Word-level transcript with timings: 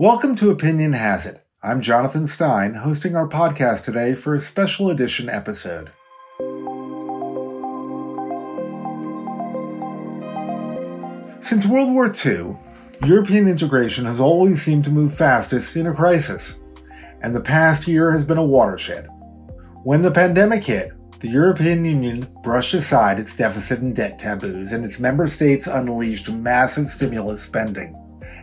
Welcome 0.00 0.36
to 0.36 0.50
Opinion 0.50 0.92
Has 0.92 1.26
It. 1.26 1.44
I'm 1.60 1.80
Jonathan 1.80 2.28
Stein, 2.28 2.74
hosting 2.74 3.16
our 3.16 3.28
podcast 3.28 3.84
today 3.84 4.14
for 4.14 4.32
a 4.32 4.38
special 4.38 4.90
edition 4.90 5.28
episode. 5.28 5.90
Since 11.40 11.66
World 11.66 11.92
War 11.92 12.06
II, 12.06 12.56
European 13.04 13.48
integration 13.48 14.04
has 14.04 14.20
always 14.20 14.62
seemed 14.62 14.84
to 14.84 14.92
move 14.92 15.12
fastest 15.12 15.74
in 15.74 15.88
a 15.88 15.92
crisis, 15.92 16.60
and 17.20 17.34
the 17.34 17.40
past 17.40 17.88
year 17.88 18.12
has 18.12 18.24
been 18.24 18.38
a 18.38 18.46
watershed. 18.46 19.08
When 19.82 20.02
the 20.02 20.12
pandemic 20.12 20.62
hit, 20.62 20.92
the 21.18 21.28
European 21.28 21.84
Union 21.84 22.28
brushed 22.44 22.74
aside 22.74 23.18
its 23.18 23.36
deficit 23.36 23.80
and 23.80 23.96
debt 23.96 24.20
taboos, 24.20 24.70
and 24.70 24.84
its 24.84 25.00
member 25.00 25.26
states 25.26 25.66
unleashed 25.66 26.30
massive 26.30 26.86
stimulus 26.86 27.42
spending. 27.42 27.96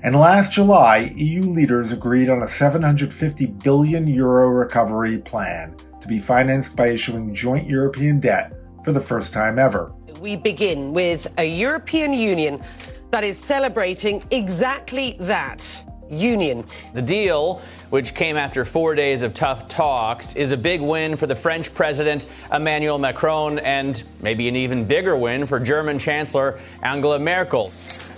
And 0.05 0.15
last 0.15 0.51
July, 0.51 1.11
EU 1.15 1.41
leaders 1.41 1.91
agreed 1.91 2.29
on 2.29 2.43
a 2.43 2.47
750 2.47 3.47
billion 3.47 4.05
euro 4.05 4.50
recovery 4.50 5.18
plan 5.18 5.75
to 6.00 6.07
be 6.07 6.19
financed 6.19 6.77
by 6.77 6.89
issuing 6.89 7.33
joint 7.33 7.68
European 7.68 8.19
debt 8.19 8.54
for 8.83 8.91
the 8.91 9.01
first 9.01 9.33
time 9.33 9.57
ever. 9.57 9.96
We 10.19 10.36
begin 10.36 10.93
with 10.93 11.25
a 11.39 11.43
European 11.43 12.13
Union 12.13 12.61
that 13.10 13.23
is 13.23 13.36
celebrating 13.36 14.23
exactly 14.29 15.18
that 15.21 15.65
union. 16.07 16.65
The 16.93 17.01
deal, 17.01 17.63
which 17.89 18.13
came 18.13 18.37
after 18.37 18.63
four 18.63 18.93
days 18.93 19.24
of 19.24 19.33
tough 19.33 19.68
talks, 19.68 20.35
is 20.35 20.51
a 20.51 20.57
big 20.57 20.82
win 20.82 21.15
for 21.15 21.25
the 21.25 21.33
French 21.33 21.74
President 21.74 22.27
Emmanuel 22.54 22.99
Macron 22.99 23.57
and 23.57 24.04
maybe 24.21 24.47
an 24.47 24.55
even 24.55 24.85
bigger 24.85 25.18
win 25.18 25.47
for 25.47 25.60
German 25.60 25.97
Chancellor 25.97 26.60
Angela 26.83 27.18
Merkel. 27.18 27.71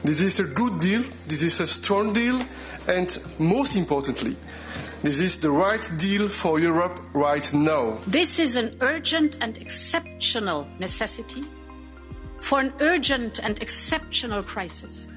This 0.03 0.21
is 0.21 0.39
a 0.39 0.43
good 0.43 0.79
deal, 0.79 1.03
this 1.27 1.41
is 1.41 1.59
a 1.59 1.67
strong 1.67 2.13
deal, 2.13 2.41
and 2.87 3.17
most 3.39 3.75
importantly, 3.75 4.35
this 5.03 5.19
is 5.19 5.39
the 5.39 5.51
right 5.51 5.91
deal 5.97 6.29
for 6.29 6.59
Europe 6.59 6.99
right 7.13 7.51
now. 7.53 7.97
This 8.07 8.39
is 8.39 8.55
an 8.55 8.77
urgent 8.81 9.37
and 9.41 9.57
exceptional 9.57 10.67
necessity 10.79 11.43
for 12.41 12.59
an 12.59 12.73
urgent 12.79 13.39
and 13.39 13.61
exceptional 13.61 14.43
crisis. 14.43 15.11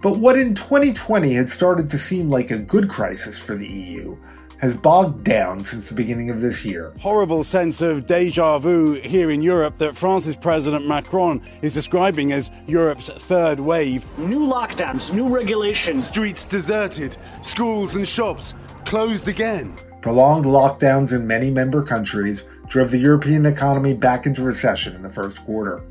But 0.00 0.18
what 0.18 0.36
in 0.36 0.54
2020 0.54 1.34
had 1.34 1.48
started 1.48 1.90
to 1.90 1.98
seem 1.98 2.28
like 2.28 2.50
a 2.50 2.58
good 2.58 2.88
crisis 2.88 3.38
for 3.38 3.54
the 3.54 3.68
EU 3.68 4.16
has 4.62 4.76
bogged 4.76 5.24
down 5.24 5.64
since 5.64 5.88
the 5.88 5.94
beginning 5.94 6.30
of 6.30 6.40
this 6.40 6.64
year. 6.64 6.92
Horrible 7.00 7.42
sense 7.42 7.82
of 7.82 8.06
deja 8.06 8.60
vu 8.60 8.92
here 8.92 9.32
in 9.32 9.42
Europe 9.42 9.76
that 9.78 9.96
France's 9.96 10.36
President 10.36 10.86
Macron 10.86 11.42
is 11.62 11.74
describing 11.74 12.30
as 12.30 12.48
Europe's 12.68 13.08
third 13.08 13.58
wave. 13.58 14.06
New 14.18 14.38
lockdowns, 14.38 15.12
new 15.12 15.28
regulations. 15.28 16.06
Streets 16.06 16.44
deserted, 16.44 17.16
schools 17.42 17.96
and 17.96 18.06
shops 18.06 18.54
closed 18.84 19.26
again. 19.26 19.76
Prolonged 20.00 20.44
lockdowns 20.44 21.12
in 21.12 21.26
many 21.26 21.50
member 21.50 21.82
countries 21.82 22.44
drove 22.68 22.92
the 22.92 22.98
European 22.98 23.46
economy 23.46 23.94
back 23.94 24.26
into 24.26 24.42
recession 24.42 24.94
in 24.94 25.02
the 25.02 25.10
first 25.10 25.44
quarter. 25.44 25.82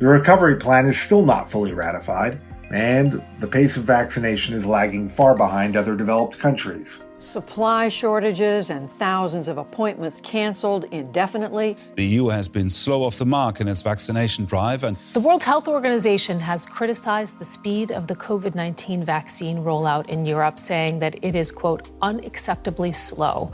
The 0.00 0.06
recovery 0.06 0.56
plan 0.56 0.86
is 0.86 1.00
still 1.00 1.24
not 1.24 1.48
fully 1.48 1.72
ratified, 1.72 2.40
and 2.72 3.24
the 3.38 3.46
pace 3.46 3.76
of 3.76 3.84
vaccination 3.84 4.56
is 4.56 4.66
lagging 4.66 5.08
far 5.08 5.36
behind 5.36 5.76
other 5.76 5.94
developed 5.94 6.40
countries 6.40 7.03
supply 7.34 7.88
shortages 7.88 8.70
and 8.70 8.88
thousands 8.92 9.48
of 9.48 9.58
appointments 9.58 10.20
canceled 10.20 10.84
indefinitely. 10.92 11.76
The 11.96 12.04
EU 12.04 12.28
has 12.28 12.46
been 12.46 12.70
slow 12.70 13.02
off 13.02 13.18
the 13.18 13.26
mark 13.26 13.60
in 13.60 13.66
its 13.66 13.82
vaccination 13.82 14.44
drive. 14.44 14.84
And 14.84 14.96
the 15.14 15.18
World 15.18 15.42
Health 15.42 15.66
Organization 15.66 16.38
has 16.38 16.64
criticized 16.64 17.40
the 17.40 17.44
speed 17.44 17.90
of 17.90 18.06
the 18.06 18.14
COVID 18.14 18.54
19 18.54 19.02
vaccine 19.02 19.58
rollout 19.64 20.08
in 20.08 20.24
Europe, 20.24 20.60
saying 20.60 21.00
that 21.00 21.16
it 21.22 21.34
is, 21.34 21.50
quote, 21.50 21.82
unacceptably 21.98 22.94
slow. 22.94 23.50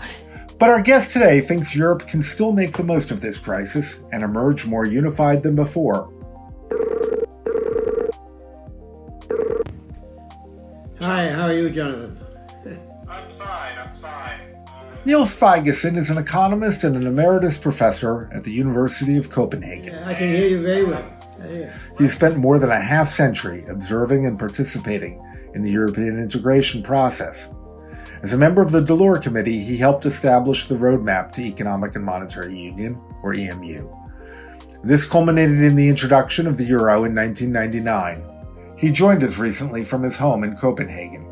But 0.59 0.69
our 0.69 0.83
guest 0.83 1.13
today 1.13 1.41
thinks 1.41 1.75
Europe 1.75 2.07
can 2.07 2.21
still 2.21 2.53
make 2.53 2.77
the 2.77 2.85
most 2.85 3.11
of 3.11 3.23
this 3.23 3.39
crisis 3.39 4.05
and 4.13 4.23
emerge 4.23 4.67
more 4.67 4.85
unified 4.85 5.43
than 5.43 5.55
before. 5.57 6.13
Hi, 10.99 11.31
how 11.31 11.47
are 11.47 11.55
you, 11.55 11.71
Jonathan? 11.71 12.20
Niels 15.07 15.41
Thygesen 15.41 15.97
is 15.97 16.11
an 16.11 16.19
economist 16.19 16.85
and 16.85 16.95
an 16.95 17.07
emeritus 17.07 17.57
professor 17.57 18.29
at 18.35 18.45
the 18.45 18.53
University 18.53 19.17
of 19.17 19.31
Copenhagen. 19.31 19.95
I 20.05 20.13
can 20.13 20.29
hear 20.29 20.47
you 20.47 20.63
very 20.63 20.85
well. 20.85 21.05
He's 21.97 22.15
spent 22.15 22.37
more 22.37 22.59
than 22.59 22.71
a 22.71 22.79
half 22.79 23.09
century 23.09 23.65
observing 23.67 24.27
and 24.27 24.39
participating 24.39 25.25
in 25.55 25.63
the 25.63 25.71
European 25.71 26.19
integration 26.19 26.83
process. 26.83 27.55
As 28.23 28.35
a 28.35 28.39
member 28.39 28.61
of 28.61 28.73
the 28.73 28.83
Delors 28.83 29.23
Committee, 29.23 29.61
he 29.61 29.79
helped 29.79 30.05
establish 30.05 30.67
the 30.67 30.75
roadmap 30.75 31.33
to 31.33 31.41
Economic 31.41 31.97
and 31.97 32.05
Monetary 32.05 32.55
Union, 32.55 33.01
or 33.23 33.33
EMU. 33.33 33.89
This 34.83 35.07
culminated 35.07 35.63
in 35.63 35.77
the 35.77 35.89
introduction 35.89 36.47
of 36.47 36.59
the 36.59 36.65
euro 36.65 37.05
in 37.05 37.15
1999. 37.15 38.23
He 38.77 38.91
joined 38.91 39.25
us 39.25 39.39
recently 39.39 39.83
from 39.83 40.03
his 40.03 40.19
home 40.19 40.45
in 40.45 40.57
Copenhagen. 40.57 41.30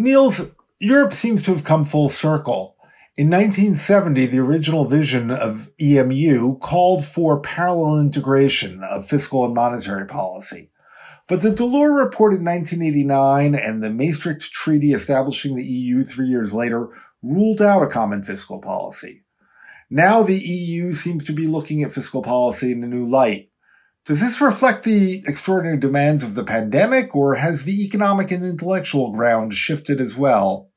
Niels, 0.00 0.54
Europe 0.78 1.12
seems 1.12 1.42
to 1.42 1.52
have 1.52 1.64
come 1.64 1.84
full 1.84 2.08
circle. 2.08 2.74
In 3.16 3.28
1970, 3.28 4.26
the 4.26 4.38
original 4.38 4.86
vision 4.86 5.30
of 5.30 5.70
EMU 5.78 6.56
called 6.58 7.04
for 7.04 7.40
parallel 7.40 8.00
integration 8.00 8.82
of 8.82 9.04
fiscal 9.04 9.44
and 9.44 9.54
monetary 9.54 10.06
policy. 10.06 10.70
But 11.28 11.42
the 11.42 11.50
Delors 11.50 12.02
report 12.02 12.32
in 12.32 12.44
1989 12.44 13.54
and 13.54 13.82
the 13.82 13.90
Maastricht 13.90 14.50
Treaty 14.52 14.92
establishing 14.92 15.54
the 15.54 15.64
EU 15.64 16.02
three 16.02 16.28
years 16.28 16.54
later 16.54 16.88
ruled 17.22 17.60
out 17.60 17.82
a 17.82 17.86
common 17.86 18.22
fiscal 18.22 18.60
policy. 18.60 19.24
Now 19.90 20.22
the 20.22 20.38
EU 20.38 20.92
seems 20.92 21.24
to 21.26 21.32
be 21.32 21.46
looking 21.46 21.82
at 21.82 21.92
fiscal 21.92 22.22
policy 22.22 22.72
in 22.72 22.82
a 22.82 22.88
new 22.88 23.04
light. 23.04 23.49
Does 24.10 24.20
this 24.20 24.40
reflect 24.40 24.82
the 24.82 25.22
extraordinary 25.28 25.78
demands 25.78 26.24
of 26.24 26.34
the 26.34 26.42
pandemic, 26.42 27.14
or 27.14 27.36
has 27.36 27.64
the 27.64 27.84
economic 27.84 28.32
and 28.32 28.44
intellectual 28.44 29.12
ground 29.12 29.54
shifted 29.54 30.00
as 30.00 30.16
well? 30.16 30.68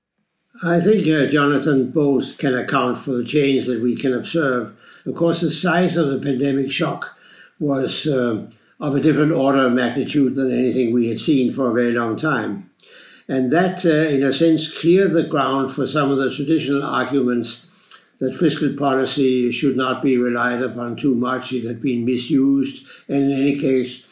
I 0.63 0.79
think, 0.79 1.07
uh, 1.07 1.25
Jonathan, 1.31 1.89
both 1.89 2.37
can 2.37 2.53
account 2.53 2.99
for 2.99 3.13
the 3.13 3.23
change 3.23 3.65
that 3.65 3.81
we 3.81 3.95
can 3.95 4.13
observe. 4.13 4.75
Of 5.07 5.15
course, 5.15 5.41
the 5.41 5.49
size 5.49 5.97
of 5.97 6.11
the 6.11 6.19
pandemic 6.19 6.71
shock 6.71 7.17
was 7.59 8.05
uh, 8.05 8.45
of 8.79 8.93
a 8.93 9.01
different 9.01 9.31
order 9.31 9.65
of 9.65 9.73
magnitude 9.73 10.35
than 10.35 10.51
anything 10.51 10.93
we 10.93 11.07
had 11.07 11.19
seen 11.19 11.51
for 11.53 11.71
a 11.71 11.73
very 11.73 11.93
long 11.93 12.15
time. 12.15 12.69
And 13.27 13.51
that, 13.51 13.83
uh, 13.83 14.09
in 14.13 14.21
a 14.21 14.31
sense, 14.31 14.71
cleared 14.71 15.13
the 15.13 15.23
ground 15.23 15.71
for 15.71 15.87
some 15.87 16.11
of 16.11 16.19
the 16.19 16.29
traditional 16.29 16.83
arguments 16.83 17.65
that 18.19 18.37
fiscal 18.37 18.73
policy 18.75 19.51
should 19.51 19.75
not 19.75 20.01
be 20.01 20.17
relied 20.17 20.61
upon 20.61 20.95
too 20.95 21.15
much. 21.15 21.51
It 21.51 21.65
had 21.65 21.81
been 21.81 22.05
misused, 22.05 22.85
and 23.07 23.31
in 23.31 23.31
any 23.31 23.59
case, 23.59 24.07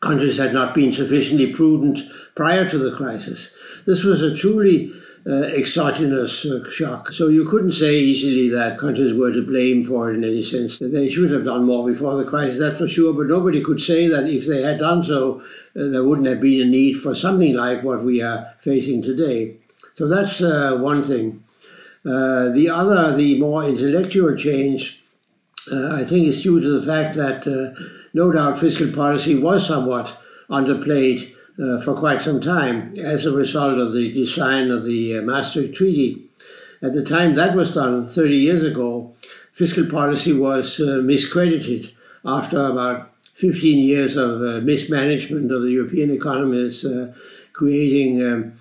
countries 0.00 0.38
had 0.38 0.52
not 0.52 0.74
been 0.74 0.92
sufficiently 0.92 1.52
prudent 1.52 2.00
prior 2.34 2.68
to 2.68 2.78
the 2.78 2.96
crisis. 2.96 3.54
This 3.86 4.04
was 4.04 4.22
a 4.22 4.36
truly 4.36 4.92
uh, 5.26 5.42
exogenous 5.42 6.46
uh, 6.46 6.68
shock. 6.70 7.12
So 7.12 7.28
you 7.28 7.44
couldn't 7.44 7.72
say 7.72 7.94
easily 7.94 8.48
that 8.50 8.78
countries 8.78 9.12
were 9.12 9.32
to 9.32 9.46
blame 9.46 9.84
for 9.84 10.10
it 10.10 10.16
in 10.16 10.24
any 10.24 10.42
sense. 10.42 10.78
They 10.78 11.10
should 11.10 11.30
have 11.30 11.44
done 11.44 11.64
more 11.64 11.86
before 11.86 12.16
the 12.16 12.24
crisis, 12.24 12.58
that's 12.58 12.78
for 12.78 12.88
sure. 12.88 13.12
But 13.12 13.26
nobody 13.26 13.62
could 13.62 13.80
say 13.80 14.08
that 14.08 14.30
if 14.30 14.46
they 14.46 14.62
had 14.62 14.78
done 14.78 15.04
so, 15.04 15.40
uh, 15.76 15.88
there 15.88 16.04
wouldn't 16.04 16.28
have 16.28 16.40
been 16.40 16.62
a 16.62 16.70
need 16.70 16.94
for 16.94 17.14
something 17.14 17.54
like 17.54 17.82
what 17.82 18.02
we 18.02 18.22
are 18.22 18.54
facing 18.60 19.02
today. 19.02 19.58
So 19.94 20.08
that's 20.08 20.40
uh, 20.40 20.78
one 20.80 21.02
thing. 21.02 21.44
Uh, 22.04 22.48
the 22.50 22.70
other, 22.70 23.14
the 23.14 23.38
more 23.38 23.64
intellectual 23.64 24.34
change, 24.34 25.02
uh, 25.70 25.94
I 25.94 26.04
think 26.04 26.28
is 26.28 26.42
due 26.42 26.60
to 26.60 26.80
the 26.80 26.86
fact 26.86 27.16
that 27.16 27.46
uh, 27.46 27.78
no 28.14 28.32
doubt 28.32 28.58
fiscal 28.58 28.90
policy 28.92 29.34
was 29.34 29.66
somewhat 29.66 30.18
underplayed 30.48 31.34
uh, 31.62 31.80
for 31.82 31.94
quite 31.94 32.22
some 32.22 32.40
time 32.40 32.94
as 32.96 33.26
a 33.26 33.36
result 33.36 33.78
of 33.78 33.92
the 33.92 34.12
design 34.14 34.70
of 34.70 34.84
the 34.84 35.18
uh, 35.18 35.22
Maastricht 35.22 35.74
Treaty. 35.74 36.24
At 36.82 36.94
the 36.94 37.04
time 37.04 37.34
that 37.34 37.54
was 37.54 37.74
done 37.74 38.08
30 38.08 38.34
years 38.34 38.64
ago, 38.64 39.14
fiscal 39.52 39.86
policy 39.86 40.32
was 40.32 40.78
miscredited 40.78 41.92
after 42.24 42.58
about 42.58 43.12
15 43.34 43.78
years 43.78 44.16
of 44.16 44.62
mismanagement 44.64 45.52
of 45.52 45.62
the 45.62 45.72
European 45.72 46.10
economies, 46.10 46.86
creating 47.52 48.22
um, 48.24 48.54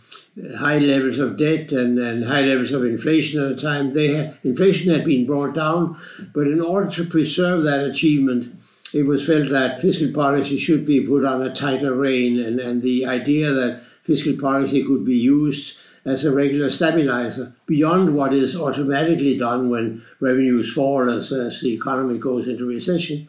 high 0.58 0.78
levels 0.78 1.20
of 1.20 1.38
debt 1.38 1.72
and, 1.72 2.00
and 2.00 2.26
high 2.26 2.42
levels 2.42 2.72
of 2.72 2.84
inflation 2.84 3.42
at 3.42 3.56
the 3.56 3.62
time. 3.62 3.94
They 3.94 4.14
had, 4.14 4.38
inflation 4.44 4.92
had 4.92 5.06
been 5.06 5.26
brought 5.26 5.54
down, 5.54 6.00
but 6.34 6.48
in 6.48 6.62
order 6.62 6.90
to 6.92 7.06
preserve 7.06 7.64
that 7.64 7.84
achievement, 7.84 8.56
it 8.94 9.04
was 9.04 9.26
felt 9.26 9.50
that 9.50 9.82
fiscal 9.82 10.12
policy 10.12 10.58
should 10.58 10.86
be 10.86 11.06
put 11.06 11.26
on 11.26 11.42
a 11.42 11.54
tighter 11.54 11.94
rein, 11.94 12.40
and, 12.40 12.60
and 12.60 12.82
the 12.82 13.06
idea 13.06 13.52
that 13.52 13.82
fiscal 14.04 14.36
policy 14.38 14.84
could 14.84 15.06
be 15.06 15.18
used 15.18 15.78
as 16.06 16.26
a 16.26 16.32
regular 16.32 16.70
stabilizer 16.70 17.54
beyond 17.66 18.16
what 18.16 18.34
is 18.34 18.56
automatically 18.56 19.38
done 19.38 19.70
when 19.70 20.04
revenues 20.20 20.72
fall 20.74 21.10
as, 21.10 21.32
as 21.32 21.62
the 21.62 21.74
economy 21.74 22.18
goes 22.18 22.48
into 22.48 22.66
recession. 22.66 23.28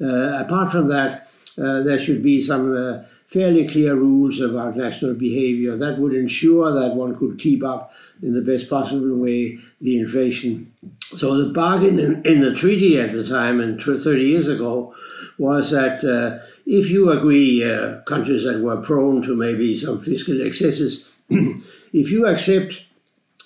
Uh, 0.00 0.42
apart 0.44 0.72
from 0.72 0.88
that, 0.88 1.28
uh, 1.58 1.82
there 1.82 1.98
should 1.98 2.22
be 2.22 2.42
some 2.42 2.74
uh, 2.74 3.02
fairly 3.32 3.66
clear 3.66 3.94
rules 3.94 4.40
about 4.40 4.76
national 4.76 5.14
behavior 5.14 5.74
that 5.76 5.98
would 5.98 6.12
ensure 6.12 6.70
that 6.72 6.94
one 6.94 7.16
could 7.16 7.38
keep 7.38 7.64
up 7.64 7.92
in 8.22 8.34
the 8.34 8.42
best 8.42 8.68
possible 8.68 9.16
way 9.16 9.58
the 9.80 9.98
inflation. 9.98 10.70
So 11.00 11.42
the 11.42 11.52
bargain 11.52 11.98
in, 11.98 12.24
in 12.26 12.40
the 12.40 12.54
treaty 12.54 13.00
at 13.00 13.12
the 13.12 13.26
time, 13.26 13.60
and 13.60 13.82
30 13.82 14.22
years 14.22 14.48
ago, 14.48 14.94
was 15.38 15.70
that 15.70 16.04
uh, 16.04 16.44
if 16.66 16.90
you 16.90 17.10
agree, 17.10 17.64
uh, 17.64 18.00
countries 18.02 18.44
that 18.44 18.60
were 18.60 18.80
prone 18.80 19.22
to 19.22 19.34
maybe 19.34 19.78
some 19.78 20.00
fiscal 20.00 20.40
excesses, 20.40 21.08
if 21.30 22.10
you 22.10 22.26
accept 22.26 22.82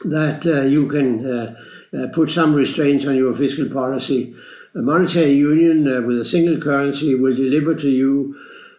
that 0.05 0.45
uh, 0.47 0.63
you 0.63 0.87
can 0.89 1.25
uh, 1.25 1.57
uh, 1.97 2.09
put 2.13 2.29
some 2.29 2.55
restraints 2.55 3.07
on 3.07 3.17
your 3.17 3.35
fiscal 3.35 3.69
policy, 3.71 4.35
a 4.75 4.83
monetary 4.83 5.33
union 5.33 5.89
uh, 5.89 6.03
with 6.03 6.21
a 6.21 6.25
single 6.25 6.61
currency 6.61 7.15
will 7.15 7.35
deliver 7.35 7.75
to 7.75 7.89
you 7.89 8.37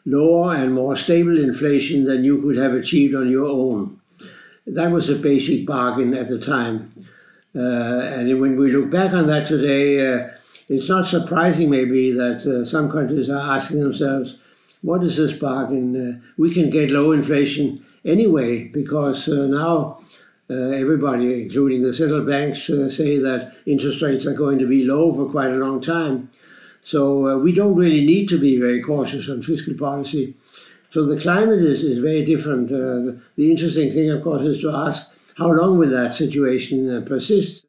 lower 0.08 0.56
and 0.56 0.74
more 0.74 0.96
stable 0.96 1.38
inflation 1.38 2.06
than 2.06 2.24
you 2.24 2.42
could 2.42 2.58
have 2.58 2.74
achieved 2.74 3.14
on 3.14 3.30
your 3.30 3.46
own. 3.46 4.00
That 4.66 4.92
was 4.92 5.10
a 5.10 5.16
basic 5.16 5.68
bargain 5.68 6.16
at 6.16 6.28
the 6.28 6.40
time. 6.40 6.92
and 7.54 8.40
when 8.42 8.58
we 8.58 8.72
look 8.72 8.90
back 8.90 9.14
on 9.14 9.28
that 9.28 9.48
today, 9.48 10.32
it's 10.70 10.90
not 10.90 11.08
surprising, 11.08 11.70
maybe, 11.70 12.12
that 12.12 12.46
uh, 12.46 12.66
some 12.66 12.92
countries 12.92 13.30
are 13.30 13.56
asking 13.56 13.80
themselves, 13.80 14.38
what 14.82 15.04
is 15.04 15.16
this 15.16 15.34
bargain? 15.34 15.96
Uh, 15.96 16.20
we 16.38 16.54
can 16.54 16.70
get 16.70 16.92
low 16.92 17.12
inflation 17.12 17.86
anyway, 18.04 18.66
because 18.66 19.30
uh, 19.30 19.48
now 19.48 20.00
uh, 20.50 20.54
everybody, 20.54 21.44
including 21.44 21.84
the 21.84 21.94
central 21.94 22.26
banks, 22.26 22.70
uh, 22.70 22.90
say 22.90 23.18
that 23.18 23.56
interest 23.66 24.02
rates 24.02 24.26
are 24.26 24.34
going 24.34 24.60
to 24.60 24.68
be 24.68 24.84
low 24.84 25.14
for 25.14 25.30
quite 25.32 25.52
a 25.52 25.58
long 25.58 25.82
time. 25.82 26.30
So 26.88 27.28
uh, 27.28 27.38
we 27.38 27.52
don't 27.52 27.76
really 27.76 28.06
need 28.06 28.30
to 28.30 28.40
be 28.40 28.58
very 28.58 28.82
cautious 28.82 29.28
on 29.28 29.42
fiscal 29.42 29.74
policy. 29.74 30.38
So 30.90 31.06
the 31.06 31.20
climate 31.20 31.60
is, 31.60 31.84
is 31.84 31.98
very 31.98 32.24
different. 32.24 32.70
The, 32.70 33.20
the, 33.36 33.52
interesting 33.52 33.92
thing, 33.92 34.10
of 34.10 34.24
course, 34.24 34.46
is 34.46 34.62
to 34.62 34.72
ask 34.72 35.14
how 35.38 35.52
long 35.52 35.78
will 35.78 35.90
that 35.90 36.16
situation 36.16 37.04
persist? 37.04 37.66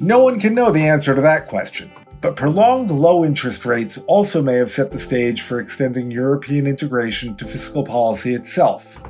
No 0.00 0.22
one 0.22 0.38
can 0.38 0.54
know 0.54 0.70
the 0.70 0.86
answer 0.86 1.16
to 1.16 1.20
that 1.22 1.48
question, 1.48 1.90
but 2.20 2.36
prolonged 2.36 2.92
low 2.92 3.24
interest 3.24 3.66
rates 3.66 3.98
also 4.06 4.40
may 4.40 4.54
have 4.54 4.70
set 4.70 4.92
the 4.92 5.00
stage 5.00 5.42
for 5.42 5.58
extending 5.58 6.12
European 6.12 6.68
integration 6.68 7.34
to 7.34 7.44
fiscal 7.44 7.82
policy 7.82 8.32
itself. 8.32 9.02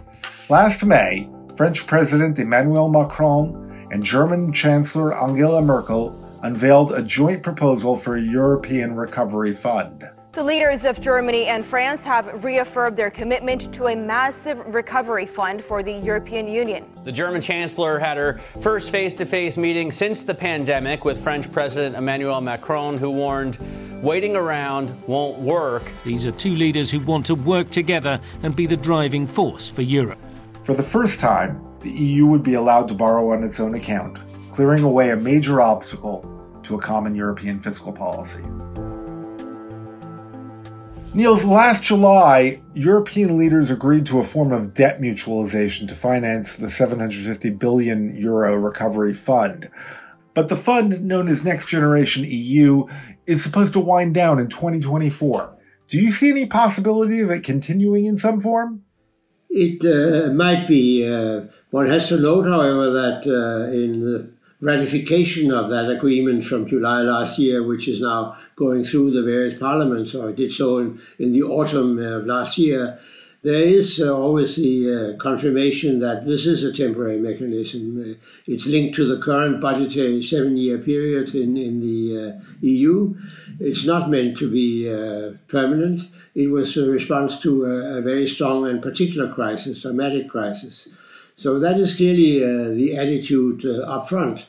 Last 0.49 0.83
May, 0.83 1.29
French 1.57 1.87
President 1.87 2.39
Emmanuel 2.39 2.89
Macron 2.89 3.68
and 3.91 4.03
German 4.03 4.53
Chancellor 4.53 5.17
Angela 5.17 5.63
Merkel 5.63 6.19
unveiled 6.43 6.93
a 6.93 7.03
joint 7.03 7.43
proposal 7.43 7.97
for 7.97 8.17
a 8.17 8.21
European 8.21 8.95
Recovery 8.95 9.55
Fund. 9.55 10.09
The 10.33 10.45
leaders 10.45 10.85
of 10.85 11.01
Germany 11.01 11.47
and 11.47 11.65
France 11.65 12.05
have 12.05 12.45
reaffirmed 12.45 12.97
their 12.97 13.11
commitment 13.11 13.73
to 13.75 13.87
a 13.87 13.97
massive 13.97 14.61
recovery 14.73 15.27
fund 15.27 15.65
for 15.65 15.83
the 15.83 15.95
European 15.95 16.47
Union. 16.47 16.89
The 17.03 17.11
German 17.11 17.41
chancellor 17.41 17.99
had 17.99 18.19
her 18.19 18.39
first 18.61 18.91
face 18.91 19.15
to 19.15 19.27
face 19.27 19.57
meeting 19.57 19.91
since 19.91 20.23
the 20.23 20.35
pandemic 20.35 21.05
with 21.05 21.21
French 21.21 21.51
President 21.51 21.97
Emmanuel 21.97 22.41
Macron, 22.41 22.99
who 22.99 23.11
warned 23.11 23.59
waiting 24.01 24.37
around 24.37 24.93
won't 25.09 25.39
work. 25.39 25.83
These 26.05 26.25
are 26.27 26.33
two 26.33 26.55
leaders 26.55 26.91
who 26.91 27.01
want 27.01 27.27
to 27.27 27.35
work 27.35 27.71
together 27.71 28.21
and 28.43 28.55
be 28.55 28.67
the 28.67 28.77
driving 28.77 29.27
force 29.27 29.71
for 29.71 29.83
Europe. 29.83 30.19
For 30.63 30.75
the 30.75 30.85
first 30.85 31.19
time, 31.19 31.61
the 31.81 31.91
EU 31.91 32.27
would 32.27 32.43
be 32.43 32.55
allowed 32.55 32.89
to 32.89 32.95
borrow 32.95 33.31
on 33.31 33.43
its 33.43 33.61
own 33.61 33.75
account, 33.75 34.19
clearing 34.53 34.83
away 34.83 35.11
a 35.11 35.17
major 35.17 35.61
obstacle 35.61 36.23
to 36.65 36.75
a 36.75 36.81
common 36.81 37.15
European 37.15 37.61
fiscal 37.61 37.93
policy. 37.93 38.43
Niels, 41.15 41.45
last 41.45 41.85
July, 41.85 42.61
European 42.75 43.39
leaders 43.39 43.71
agreed 43.71 44.05
to 44.07 44.19
a 44.19 44.23
form 44.23 44.53
of 44.53 44.75
debt 44.75 45.01
mutualization 45.01 45.89
to 45.89 45.95
finance 45.95 46.57
the 46.57 46.69
750 46.69 47.51
billion 47.51 48.15
euro 48.15 48.55
recovery 48.57 49.15
fund. 49.15 49.71
But 50.35 50.49
the 50.49 50.57
fund, 50.57 51.05
known 51.05 51.29
as 51.29 51.45
Next 51.45 51.69
Generation 51.69 52.25
EU, 52.27 52.87
is 53.27 53.43
supposed 53.43 53.73
to 53.73 53.81
wind 53.81 54.15
down 54.15 54.39
in 54.39 54.49
2024. 54.49 55.59
Do 55.89 55.99
you 55.99 56.11
see 56.11 56.31
any 56.31 56.47
possibility 56.47 57.21
of 57.21 57.31
it 57.31 57.43
continuing 57.43 58.05
in 58.05 58.19
some 58.19 58.39
form? 58.39 58.85
It 59.49 59.83
uh, 59.85 60.33
might 60.35 60.69
be. 60.69 61.09
Uh, 61.09 61.47
one 61.71 61.87
has 61.87 62.09
to 62.09 62.19
note, 62.19 62.45
however, 62.45 62.91
that 62.91 63.27
uh, 63.27 63.71
in 63.71 64.01
the 64.01 64.31
ratification 64.61 65.53
of 65.53 65.69
that 65.71 65.89
agreement 65.89 66.45
from 66.45 66.67
July 66.67 67.03
last 67.03 67.39
year, 67.39 67.63
which 67.63 67.87
is 67.89 68.01
now 68.01 68.37
going 68.57 68.85
through 68.85 69.13
the 69.13 69.23
various 69.23 69.59
parliaments, 69.59 70.15
or 70.15 70.33
did 70.33 70.53
so 70.53 70.79
in, 70.79 71.01
in 71.19 71.33
the 71.33 71.43
autumn 71.43 71.99
of 71.99 72.27
last 72.27 72.59
year, 72.59 72.99
there 73.43 73.61
is 73.61 74.01
uh, 74.01 74.13
always 74.13 74.57
the 74.57 75.15
uh, 75.15 75.23
confirmation 75.23 76.01
that 76.01 76.25
this 76.25 76.45
is 76.45 76.65
a 76.65 76.73
temporary 76.73 77.19
mechanism. 77.19 78.01
Uh, 78.01 78.15
it's 78.47 78.67
linked 78.67 78.97
to 78.97 79.07
the 79.07 79.23
current 79.23 79.61
budgetary 79.61 80.23
seven 80.23 80.57
year 80.57 80.79
period 80.79 81.35
in, 81.35 81.57
in 81.57 81.79
the 81.81 82.35
uh, 82.35 82.45
EU. 82.63 83.15
It's 83.61 83.85
not 83.85 84.11
meant 84.11 84.39
to 84.39 84.51
be 84.51 84.91
uh, 84.91 85.37
permanent. 85.47 86.09
It 86.35 86.49
was 86.49 86.77
a 86.77 86.91
response 86.91 87.41
to 87.43 87.65
a, 87.65 87.99
a, 87.99 88.01
very 88.01 88.27
strong 88.27 88.67
and 88.67 88.83
particular 88.83 89.33
crisis, 89.33 89.85
a 89.85 89.93
dramatic 89.93 90.29
crisis. 90.29 90.89
So 91.39 91.59
that 91.61 91.79
is 91.79 91.97
clearly 91.97 92.45
uh, 92.45 92.75
the 92.75 92.97
attitude 92.97 93.65
up 93.87 94.09
front. 94.09 94.47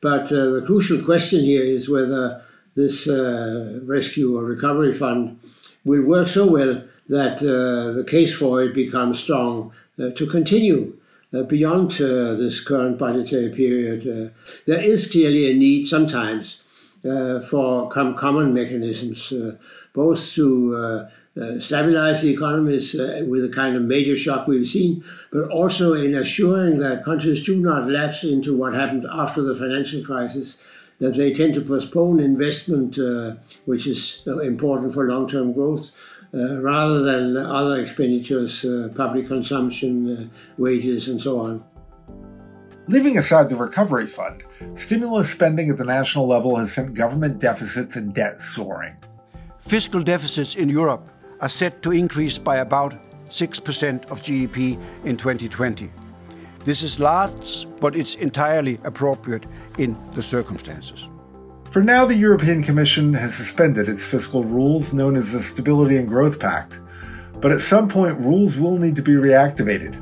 But 0.00 0.28
the 0.28 0.62
crucial 0.64 1.02
question 1.02 1.40
here 1.40 1.64
is 1.64 1.88
whether 1.88 2.42
this 2.76 3.08
uh, 3.08 3.80
rescue 3.82 4.38
or 4.38 4.44
recovery 4.44 4.94
fund 4.94 5.40
will 5.84 6.04
work 6.04 6.28
so 6.28 6.46
well 6.46 6.82
that 7.08 7.38
uh, 7.38 7.92
the 7.92 8.04
case 8.06 8.34
for 8.34 8.62
it 8.62 8.74
becomes 8.74 9.18
strong 9.18 9.72
uh, 9.98 10.10
to 10.10 10.26
continue 10.26 10.96
uh, 11.34 11.42
beyond 11.42 11.92
uh, 12.00 12.34
this 12.34 12.60
current 12.60 12.98
budgetary 12.98 13.50
period. 13.50 14.02
Uh, 14.06 14.30
there 14.66 14.80
is 14.80 15.10
clearly 15.10 15.50
a 15.50 15.54
need 15.54 15.88
sometimes 15.88 16.62
for 17.50 17.88
com- 17.90 18.14
common 18.14 18.52
mechanisms, 18.52 19.32
both 19.94 20.32
to 20.34 21.08
stabilize 21.60 22.22
the 22.22 22.32
economies 22.32 22.94
with 22.94 23.42
the 23.42 23.52
kind 23.54 23.76
of 23.76 23.82
major 23.82 24.16
shock 24.16 24.46
we've 24.46 24.68
seen, 24.68 25.04
but 25.32 25.48
also 25.50 25.94
in 25.94 26.14
assuring 26.14 26.78
that 26.78 27.04
countries 27.04 27.44
do 27.44 27.56
not 27.56 27.88
lapse 27.88 28.24
into 28.24 28.56
what 28.56 28.74
happened 28.74 29.06
after 29.10 29.42
the 29.42 29.54
financial 29.54 30.02
crisis 30.02 30.58
that 30.98 31.16
they 31.16 31.32
tend 31.32 31.54
to 31.54 31.60
postpone 31.60 32.20
investment, 32.20 32.98
uh, 32.98 33.34
which 33.66 33.86
is 33.86 34.22
important 34.26 34.92
for 34.92 35.08
long 35.08 35.28
term 35.28 35.52
growth, 35.52 35.92
uh, 36.34 36.60
rather 36.62 37.02
than 37.02 37.36
other 37.36 37.80
expenditures, 37.80 38.64
uh, 38.64 38.88
public 38.94 39.26
consumption, 39.26 40.16
uh, 40.16 40.26
wages, 40.56 41.08
and 41.08 41.22
so 41.22 41.40
on. 41.40 41.64
Leaving 42.88 43.18
aside 43.18 43.48
the 43.48 43.56
recovery 43.56 44.06
fund, 44.06 44.42
stimulus 44.74 45.30
spending 45.30 45.70
at 45.70 45.76
the 45.76 45.84
national 45.84 46.26
level 46.26 46.56
has 46.56 46.72
sent 46.72 46.94
government 46.94 47.38
deficits 47.38 47.96
and 47.96 48.14
debt 48.14 48.40
soaring. 48.40 48.96
Fiscal 49.60 50.02
deficits 50.02 50.54
in 50.54 50.68
Europe 50.68 51.06
are 51.40 51.48
set 51.48 51.82
to 51.82 51.92
increase 51.92 52.38
by 52.38 52.56
about 52.56 52.94
6% 53.28 54.10
of 54.10 54.22
GDP 54.22 54.78
in 55.04 55.16
2020. 55.16 55.90
This 56.64 56.82
is 56.82 56.98
large, 56.98 57.66
but 57.80 57.96
it's 57.96 58.16
entirely 58.16 58.78
appropriate 58.84 59.46
in 59.78 59.96
the 60.14 60.22
circumstances. 60.22 61.08
For 61.70 61.82
now, 61.82 62.06
the 62.06 62.16
European 62.16 62.62
Commission 62.62 63.12
has 63.14 63.34
suspended 63.34 63.88
its 63.88 64.06
fiscal 64.06 64.42
rules 64.42 64.92
known 64.92 65.16
as 65.16 65.32
the 65.32 65.40
Stability 65.40 65.96
and 65.96 66.08
Growth 66.08 66.40
Pact, 66.40 66.80
but 67.40 67.52
at 67.52 67.60
some 67.60 67.88
point, 67.88 68.18
rules 68.18 68.58
will 68.58 68.78
need 68.78 68.96
to 68.96 69.02
be 69.02 69.12
reactivated. 69.12 69.94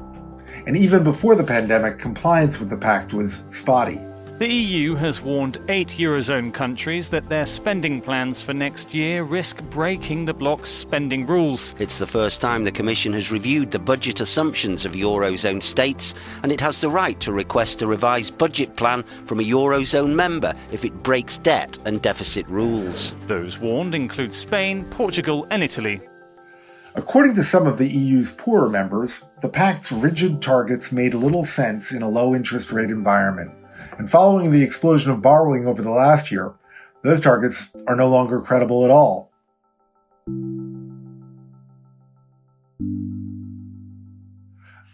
And 0.67 0.77
even 0.77 1.05
before 1.05 1.35
the 1.35 1.45
pandemic, 1.45 1.99
compliance 1.99 2.59
with 2.59 2.71
the 2.71 2.77
pact 2.77 3.13
was 3.13 3.45
spotty. 3.51 4.01
The 4.39 4.53
EU 4.53 4.95
has 4.97 5.23
warned 5.23 5.57
eight 5.71 5.89
Eurozone 5.89 6.53
countries 6.53 7.09
that 7.09 7.27
their 7.27 7.47
spending 7.47 8.03
plans 8.03 8.43
for 8.43 8.53
next 8.53 8.93
year 8.93 9.23
risk 9.23 9.63
breaking 9.71 10.27
the 10.27 10.35
bloc's 10.35 10.69
spending 10.69 11.27
rules. 11.27 11.75
It's 11.79 11.99
the 11.99 12.07
first 12.07 12.43
time 12.43 12.63
the 12.63 12.71
Commission 12.71 13.15
has 13.15 13.33
reviewed 13.33 13.71
the 13.71 13.79
budget 13.79 14.21
assumptions 14.21 14.85
of 14.85 14.93
Eurozone 14.93 15.63
states, 15.63 16.13
and 16.43 16.53
it 16.53 16.61
has 16.61 16.83
the 16.83 16.91
right 16.91 17.19
to 17.21 17.33
request 17.33 17.81
a 17.81 17.87
revised 17.87 18.37
budget 18.37 18.77
plan 18.77 19.05
from 19.25 19.41
a 19.41 19.43
Eurozone 19.43 20.15
member 20.15 20.53
if 20.71 20.85
it 20.85 21.03
breaks 21.03 21.39
debt 21.39 21.79
and 21.87 22.03
deficit 22.03 22.47
rules. 22.47 23.15
Those 23.27 23.59
warned 23.59 23.95
include 23.95 24.35
Spain, 24.35 24.85
Portugal, 24.91 25.47
and 25.49 25.63
Italy. 25.63 25.99
According 26.95 27.37
to 27.37 27.43
some 27.43 27.67
of 27.67 27.79
the 27.79 27.89
EU's 27.89 28.33
poorer 28.33 28.69
members, 28.69 29.25
the 29.41 29.49
pact's 29.49 29.91
rigid 29.91 30.43
targets 30.43 30.93
made 30.93 31.15
little 31.15 31.45
sense 31.45 31.91
in 31.91 32.03
a 32.03 32.11
low 32.11 32.35
interest 32.35 32.71
rate 32.71 32.91
environment 32.91 33.51
and 33.99 34.11
following 34.11 34.51
the 34.51 34.63
explosion 34.63 35.11
of 35.11 35.23
borrowing 35.23 35.67
over 35.67 35.83
the 35.83 35.91
last 35.91 36.31
year, 36.31 36.55
those 37.03 37.21
targets 37.21 37.75
are 37.87 37.97
no 37.97 38.09
longer 38.09 38.41
credible 38.41 38.85
at 38.85 38.91
all. 38.91 39.33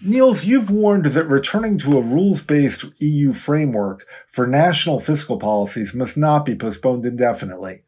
Niels, 0.04 0.44
you've 0.44 0.70
warned 0.70 1.06
that 1.06 1.26
returning 1.26 1.78
to 1.78 1.96
a 1.96 2.02
rules 2.02 2.42
based 2.42 2.84
EU 3.00 3.32
framework 3.32 4.04
for 4.26 4.46
national 4.46 4.98
fiscal 4.98 5.38
policies 5.38 5.94
must 5.94 6.16
not 6.16 6.44
be 6.44 6.56
postponed 6.56 7.06
indefinitely. 7.06 7.84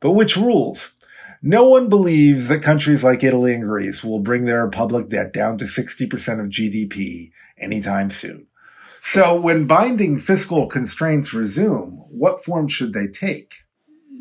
But 0.00 0.12
which 0.12 0.36
rules? 0.36 0.94
No 1.42 1.68
one 1.68 1.88
believes 1.88 2.48
that 2.48 2.62
countries 2.62 3.02
like 3.02 3.24
Italy 3.24 3.54
and 3.54 3.62
Greece 3.62 4.04
will 4.04 4.20
bring 4.20 4.44
their 4.44 4.68
public 4.68 5.08
debt 5.08 5.32
down 5.32 5.56
to 5.58 5.64
60% 5.64 6.40
of 6.40 6.48
GDP 6.48 7.30
anytime 7.58 8.10
soon. 8.10 8.46
So 9.08 9.40
when 9.40 9.68
binding 9.68 10.18
fiscal 10.18 10.66
constraints 10.66 11.32
resume, 11.32 12.02
what 12.10 12.44
form 12.44 12.66
should 12.66 12.92
they 12.92 13.06
take? 13.06 13.62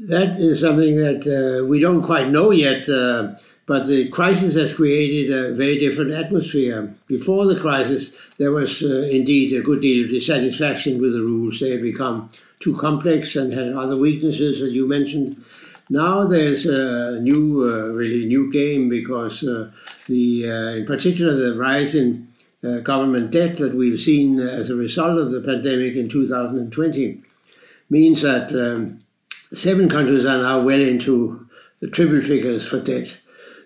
That 0.09 0.37
is 0.37 0.61
something 0.61 0.97
that 0.97 1.25
uh, 1.25 1.65
we 1.65 1.79
don't 1.79 2.03
quite 2.03 2.29
know 2.29 2.51
yet. 2.51 2.87
Uh, 2.87 3.33
but 3.65 3.87
the 3.87 4.09
crisis 4.09 4.53
has 4.53 4.71
created 4.71 5.35
a 5.35 5.55
very 5.55 5.79
different 5.79 6.11
atmosphere. 6.11 6.93
Before 7.07 7.47
the 7.47 7.59
crisis, 7.59 8.15
there 8.37 8.51
was 8.51 8.83
uh, 8.83 9.07
indeed 9.09 9.57
a 9.57 9.63
good 9.63 9.81
deal 9.81 10.05
of 10.05 10.11
dissatisfaction 10.11 11.01
with 11.01 11.13
the 11.13 11.21
rules. 11.21 11.59
They 11.59 11.71
had 11.71 11.81
become 11.81 12.29
too 12.59 12.77
complex 12.77 13.35
and 13.35 13.51
had 13.51 13.69
other 13.69 13.97
weaknesses, 13.97 14.61
as 14.61 14.71
you 14.71 14.87
mentioned. 14.87 15.43
Now 15.89 16.27
there's 16.27 16.67
a 16.67 17.19
new, 17.21 17.63
uh, 17.63 17.87
really 17.87 18.27
new 18.27 18.51
game 18.51 18.87
because 18.87 19.43
uh, 19.43 19.71
the, 20.07 20.47
uh, 20.47 20.77
in 20.77 20.85
particular, 20.85 21.33
the 21.33 21.57
rise 21.57 21.95
in 21.95 22.27
uh, 22.65 22.79
government 22.79 23.31
debt 23.31 23.57
that 23.57 23.75
we've 23.75 23.99
seen 23.99 24.39
as 24.39 24.69
a 24.69 24.75
result 24.75 25.19
of 25.19 25.31
the 25.31 25.41
pandemic 25.41 25.95
in 25.95 26.09
2020 26.09 27.21
means 27.89 28.21
that 28.21 28.51
um, 28.51 28.99
seven 29.53 29.87
countries 29.87 30.25
are 30.25 30.39
now 30.39 30.61
well 30.61 30.81
into 30.81 31.47
the 31.79 31.87
triple 31.87 32.21
figures 32.21 32.65
for 32.65 32.79
debt. 32.79 33.17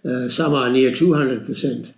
Uh, 0.04 0.30
some 0.30 0.54
are 0.54 0.70
near 0.70 0.92
200%. 0.92 1.94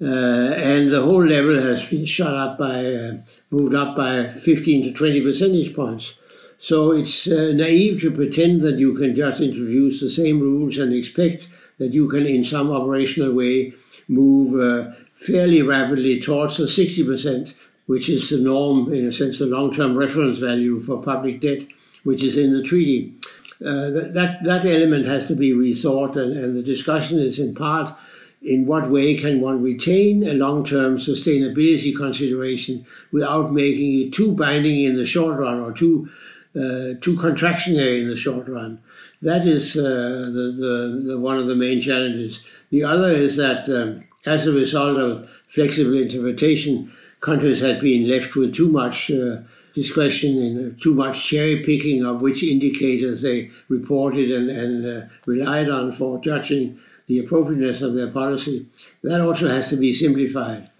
Uh, 0.00 0.04
and 0.04 0.92
the 0.92 1.02
whole 1.02 1.24
level 1.24 1.60
has 1.60 1.84
been 1.86 2.04
shot 2.04 2.32
up 2.32 2.58
by, 2.58 2.86
uh, 2.86 3.16
moved 3.50 3.74
up 3.74 3.96
by 3.96 4.28
15 4.28 4.84
to 4.84 4.92
20 4.92 5.22
percentage 5.22 5.74
points. 5.74 6.14
So 6.58 6.92
it's 6.92 7.26
uh, 7.26 7.52
naive 7.54 8.00
to 8.02 8.10
pretend 8.10 8.62
that 8.62 8.78
you 8.78 8.94
can 8.94 9.14
just 9.14 9.40
introduce 9.40 10.00
the 10.00 10.10
same 10.10 10.40
rules 10.40 10.78
and 10.78 10.92
expect 10.92 11.48
that 11.78 11.92
you 11.92 12.08
can, 12.08 12.26
in 12.26 12.44
some 12.44 12.70
operational 12.70 13.32
way, 13.32 13.74
move 14.08 14.60
uh, 14.60 14.92
fairly 15.18 15.62
rapidly 15.62 16.20
towards 16.20 16.56
the 16.56 16.64
60%, 16.64 17.54
which 17.86 18.08
is 18.08 18.30
the 18.30 18.38
norm, 18.38 18.92
in 18.92 19.06
a 19.06 19.12
sense, 19.12 19.38
the 19.38 19.46
long 19.46 19.74
term 19.74 19.96
reference 19.96 20.38
value 20.38 20.80
for 20.80 21.02
public 21.02 21.40
debt, 21.40 21.62
which 22.04 22.22
is 22.22 22.36
in 22.36 22.52
the 22.52 22.62
treaty. 22.62 23.14
Uh, 23.60 23.90
that, 23.90 24.38
that, 24.44 24.64
element 24.64 25.04
has 25.06 25.26
to 25.26 25.34
be 25.34 25.52
rethought, 25.52 26.16
and, 26.16 26.36
and 26.36 26.56
the 26.56 26.62
discussion 26.62 27.18
is 27.18 27.40
in 27.40 27.54
part 27.54 27.92
in 28.40 28.66
what 28.66 28.88
way 28.88 29.16
can 29.16 29.40
one 29.40 29.60
retain 29.60 30.22
a 30.22 30.34
long 30.34 30.64
term 30.64 30.96
sustainability 30.96 31.94
consideration 31.96 32.86
without 33.10 33.52
making 33.52 34.06
it 34.06 34.12
too 34.12 34.32
binding 34.32 34.84
in 34.84 34.96
the 34.96 35.04
short 35.04 35.40
run 35.40 35.58
or 35.58 35.72
too, 35.72 36.08
uh, 36.54 36.94
too 37.00 37.16
contractionary 37.16 38.00
in 38.02 38.08
the 38.08 38.16
short 38.16 38.46
run? 38.48 38.80
That 39.22 39.48
is 39.48 39.76
uh, 39.76 39.82
the, 39.82 40.54
the, 40.56 41.02
the, 41.08 41.18
one 41.18 41.38
of 41.38 41.48
the 41.48 41.56
main 41.56 41.80
challenges. 41.80 42.40
The 42.70 42.84
other 42.84 43.10
is 43.10 43.36
that 43.38 43.68
um, 43.68 44.04
as 44.26 44.46
a 44.46 44.52
result 44.52 44.98
of 44.98 45.28
flexible 45.48 45.96
interpretation, 45.96 46.92
countries 47.20 47.60
had 47.60 47.80
been 47.80 48.08
left 48.08 48.34
with 48.34 48.54
too 48.54 48.68
much 48.68 49.10
uh, 49.10 49.38
discretion 49.74 50.38
and 50.38 50.80
too 50.80 50.94
much 50.94 51.28
cherry 51.28 51.62
picking 51.64 52.04
of 52.04 52.20
which 52.20 52.42
indicators 52.42 53.22
they 53.22 53.50
reported 53.68 54.30
and, 54.30 54.50
and 54.50 54.86
uh, 54.86 55.06
relied 55.26 55.68
on 55.68 55.92
for 55.92 56.20
judging 56.20 56.78
the 57.06 57.18
appropriateness 57.18 57.80
of 57.80 57.94
their 57.94 58.10
policy. 58.10 58.66
That 59.02 59.20
also 59.20 59.48
has 59.48 59.70
to 59.70 59.76
be 59.76 59.94
simplified. 59.94 60.70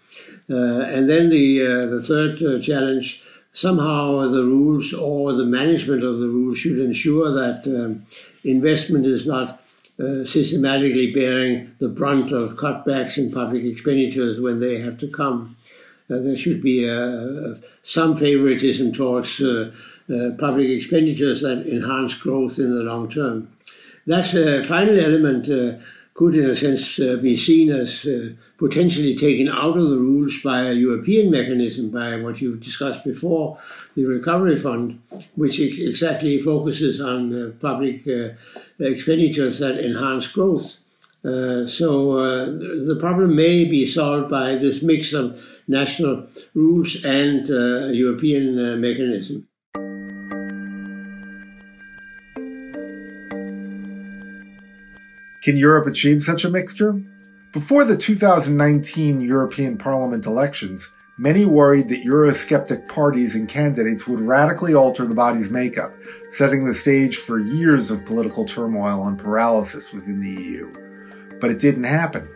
Uh, 0.50 0.80
and 0.80 1.08
then 1.08 1.30
the, 1.30 1.62
uh, 1.62 1.86
the 1.86 2.02
third 2.02 2.42
uh, 2.42 2.60
challenge 2.60 3.22
somehow 3.52 4.28
the 4.28 4.44
rules 4.44 4.94
or 4.94 5.32
the 5.32 5.44
management 5.44 6.04
of 6.04 6.18
the 6.18 6.28
rules 6.28 6.58
should 6.58 6.80
ensure 6.80 7.32
that 7.32 7.66
um, 7.66 8.04
investment 8.44 9.06
is 9.06 9.26
not 9.26 9.62
uh, 10.00 10.24
systematically 10.24 11.12
bearing 11.12 11.74
the 11.80 11.88
brunt 11.88 12.32
of 12.32 12.52
cutbacks 12.52 13.18
in 13.18 13.32
public 13.32 13.64
expenditures 13.64 14.40
when 14.40 14.60
they 14.60 14.78
have 14.78 14.96
to 14.96 15.08
come. 15.08 15.56
Uh, 16.08 16.18
there 16.18 16.36
should 16.36 16.62
be 16.62 16.88
uh, 16.88 17.54
some 17.82 18.16
favoritism 18.16 18.92
towards 18.92 19.40
uh, 19.40 19.72
public 20.38 20.68
expenditures 20.68 21.42
that 21.42 21.66
enhance 21.66 22.14
growth 22.14 22.58
in 22.58 22.70
the 22.70 22.82
long 22.82 23.10
term. 23.10 23.48
That's 24.06 24.32
That 24.32 24.64
final 24.66 24.98
element 24.98 25.46
could, 26.14 26.34
in 26.34 26.48
a 26.48 26.56
sense, 26.56 26.96
be 26.96 27.36
seen 27.36 27.70
as 27.70 28.06
potentially 28.58 29.16
taken 29.16 29.48
out 29.48 29.76
of 29.76 29.88
the 29.88 29.96
rules 29.96 30.42
by 30.42 30.62
a 30.64 30.72
European 30.72 31.30
mechanism, 31.30 31.90
by 31.90 32.16
what 32.16 32.40
you've 32.40 32.60
discussed 32.60 33.04
before, 33.04 33.56
the 33.94 34.04
Recovery 34.04 34.58
Fund, 34.58 35.00
which 35.36 35.60
exactly 35.60 36.40
focuses 36.40 37.00
on 37.00 37.32
uh, 37.32 37.52
public 37.60 38.06
uh, 38.08 38.30
expenditures 38.80 39.60
that 39.60 39.78
enhance 39.78 40.26
growth. 40.26 40.78
Uh, 41.24 41.66
so 41.66 42.46
the 42.86 42.96
problem 43.00 43.34
may 43.34 43.64
be 43.64 43.84
solved 43.86 44.30
by 44.30 44.54
this 44.54 44.82
mix 44.82 45.12
of 45.12 45.40
national 45.68 46.26
rules 46.54 47.04
and 47.04 47.50
uh, 47.50 47.86
European 47.88 48.58
uh, 48.58 48.76
mechanism. 48.76 49.46
Can 55.42 55.56
Europe 55.56 55.86
achieve 55.86 56.22
such 56.22 56.44
a 56.44 56.50
mixture? 56.50 57.00
Before 57.52 57.82
the 57.82 57.96
2019 57.96 59.22
European 59.22 59.78
Parliament 59.78 60.26
elections, 60.26 60.94
many 61.16 61.46
worried 61.46 61.88
that 61.88 62.04
Eurosceptic 62.04 62.86
parties 62.88 63.34
and 63.34 63.48
candidates 63.48 64.06
would 64.06 64.20
radically 64.20 64.74
alter 64.74 65.06
the 65.06 65.14
body's 65.14 65.50
makeup, 65.50 65.94
setting 66.28 66.66
the 66.66 66.74
stage 66.74 67.16
for 67.16 67.38
years 67.38 67.90
of 67.90 68.04
political 68.04 68.44
turmoil 68.44 69.06
and 69.06 69.18
paralysis 69.18 69.94
within 69.94 70.20
the 70.20 70.42
EU. 70.42 70.70
But 71.40 71.50
it 71.50 71.58
didn't 71.58 71.84
happen. 71.84 72.28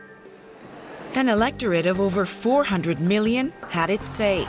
An 1.15 1.29
electorate 1.29 1.85
of 1.85 2.01
over 2.01 2.25
400 2.25 2.99
million 2.99 3.53
had 3.69 3.91
its 3.91 4.09
say. 4.09 4.49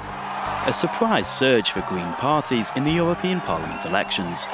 A 0.65 0.71
surprise 0.71 1.29
surge 1.29 1.71
for 1.71 1.81
Green 1.81 2.13
parties 2.13 2.71
in 2.77 2.85
the 2.85 2.91
European 2.91 3.41
Parliament 3.41 3.83
elections. 3.83 4.47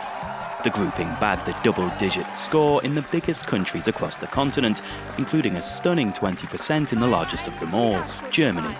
The 0.61 0.69
grouping 0.69 1.07
bagged 1.21 1.47
a 1.47 1.57
double 1.63 1.89
digit 1.99 2.35
score 2.35 2.83
in 2.83 2.93
the 2.93 3.01
biggest 3.11 3.47
countries 3.47 3.87
across 3.87 4.17
the 4.17 4.27
continent, 4.27 4.81
including 5.17 5.55
a 5.55 5.61
stunning 5.61 6.11
20% 6.11 6.91
in 6.91 6.99
the 6.99 7.07
largest 7.07 7.47
of 7.47 7.57
them 7.61 7.73
all, 7.73 8.03
Germany. 8.29 8.75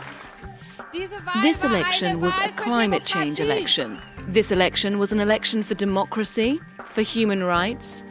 This 1.41 1.63
election 1.63 2.19
was 2.19 2.33
a 2.39 2.49
climate 2.49 3.05
change 3.05 3.39
election. 3.39 3.97
This 4.27 4.51
election 4.51 4.99
was 4.99 5.13
an 5.13 5.21
election 5.21 5.63
for 5.63 5.73
democracy, 5.73 6.59
for 6.85 7.01
human 7.01 7.43
rights, 7.43 8.03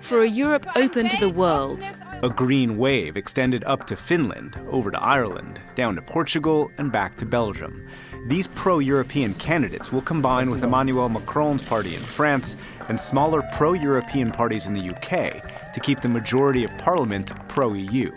for 0.00 0.22
a 0.22 0.28
Europe 0.28 0.66
open 0.74 1.10
to 1.10 1.16
the 1.18 1.28
world. 1.28 1.82
A 2.22 2.30
green 2.30 2.78
wave 2.78 3.16
extended 3.16 3.62
up 3.64 3.86
to 3.88 3.96
Finland, 3.96 4.56
over 4.68 4.90
to 4.90 5.02
Ireland, 5.02 5.60
down 5.74 5.96
to 5.96 6.02
Portugal, 6.02 6.70
and 6.78 6.90
back 6.90 7.16
to 7.18 7.26
Belgium. 7.26 7.86
These 8.26 8.48
pro 8.48 8.80
European 8.80 9.34
candidates 9.34 9.92
will 9.92 10.02
combine 10.02 10.50
with 10.50 10.62
Emmanuel 10.62 11.08
Macron's 11.08 11.62
party 11.62 11.94
in 11.94 12.02
France 12.02 12.54
and 12.88 13.00
smaller 13.00 13.42
pro 13.52 13.72
European 13.72 14.30
parties 14.30 14.66
in 14.66 14.74
the 14.74 14.90
UK 14.90 15.72
to 15.72 15.80
keep 15.80 16.00
the 16.00 16.08
majority 16.08 16.64
of 16.64 16.76
parliament 16.76 17.32
pro 17.48 17.72
EU. 17.72 18.10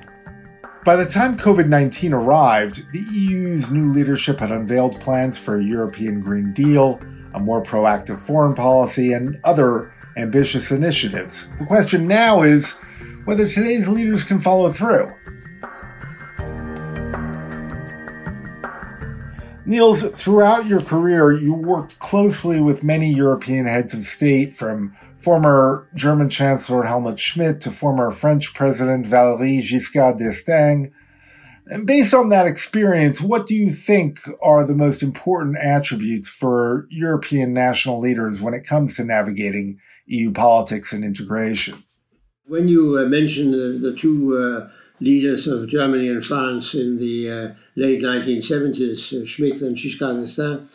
By 0.83 0.97
the 0.97 1.05
time 1.05 1.37
COVID 1.37 1.69
19 1.69 2.13
arrived, 2.13 2.91
the 2.91 2.99
EU's 2.99 3.71
new 3.71 3.85
leadership 3.85 4.39
had 4.39 4.51
unveiled 4.51 4.99
plans 4.99 5.37
for 5.37 5.57
a 5.57 5.63
European 5.63 6.19
Green 6.19 6.51
Deal, 6.51 6.99
a 7.33 7.39
more 7.39 7.63
proactive 7.63 8.19
foreign 8.19 8.53
policy, 8.53 9.13
and 9.13 9.39
other 9.45 9.93
ambitious 10.17 10.71
initiatives. 10.71 11.47
The 11.57 11.65
question 11.65 12.07
now 12.07 12.41
is 12.43 12.77
whether 13.23 13.47
today's 13.47 13.87
leaders 13.87 14.25
can 14.25 14.39
follow 14.39 14.69
through. 14.69 15.13
Niels, 19.65 20.03
throughout 20.11 20.65
your 20.65 20.81
career, 20.81 21.31
you 21.31 21.53
worked 21.53 21.99
closely 21.99 22.59
with 22.59 22.83
many 22.83 23.13
European 23.13 23.65
heads 23.65 23.93
of 23.93 24.01
state, 24.01 24.53
from 24.53 24.93
former 25.15 25.87
German 25.95 26.29
Chancellor 26.29 26.83
Helmut 26.83 27.17
Schmidt 27.17 27.61
to 27.61 27.71
former 27.71 28.11
French 28.11 28.53
President 28.53 29.05
Valéry 29.05 29.61
Giscard 29.61 30.17
d'Estaing. 30.17 30.91
And 31.67 31.87
based 31.87 32.13
on 32.13 32.27
that 32.29 32.45
experience, 32.45 33.21
what 33.21 33.47
do 33.47 33.55
you 33.55 33.71
think 33.71 34.19
are 34.41 34.65
the 34.65 34.75
most 34.75 35.01
important 35.01 35.55
attributes 35.57 36.27
for 36.27 36.85
European 36.89 37.53
national 37.53 38.01
leaders 38.01 38.41
when 38.41 38.53
it 38.53 38.67
comes 38.67 38.95
to 38.95 39.05
navigating 39.05 39.79
EU 40.07 40.33
politics 40.33 40.91
and 40.91 41.05
integration? 41.05 41.75
When 42.45 42.67
you 42.67 42.99
uh, 42.99 43.05
mentioned 43.05 43.53
the, 43.53 43.79
the 43.79 43.95
two 43.95 44.37
uh, 44.37 44.69
leaders 44.99 45.47
of 45.47 45.67
Germany 45.67 46.09
and 46.09 46.25
France 46.25 46.73
in 46.73 46.97
the 46.97 47.29
uh, 47.29 47.53
late 47.75 48.01
1970s, 48.01 49.21
uh, 49.21 49.25
Schmidt 49.25 49.61
and 49.61 49.75
Giscard 49.75 50.21
d'Estaing, 50.21 50.67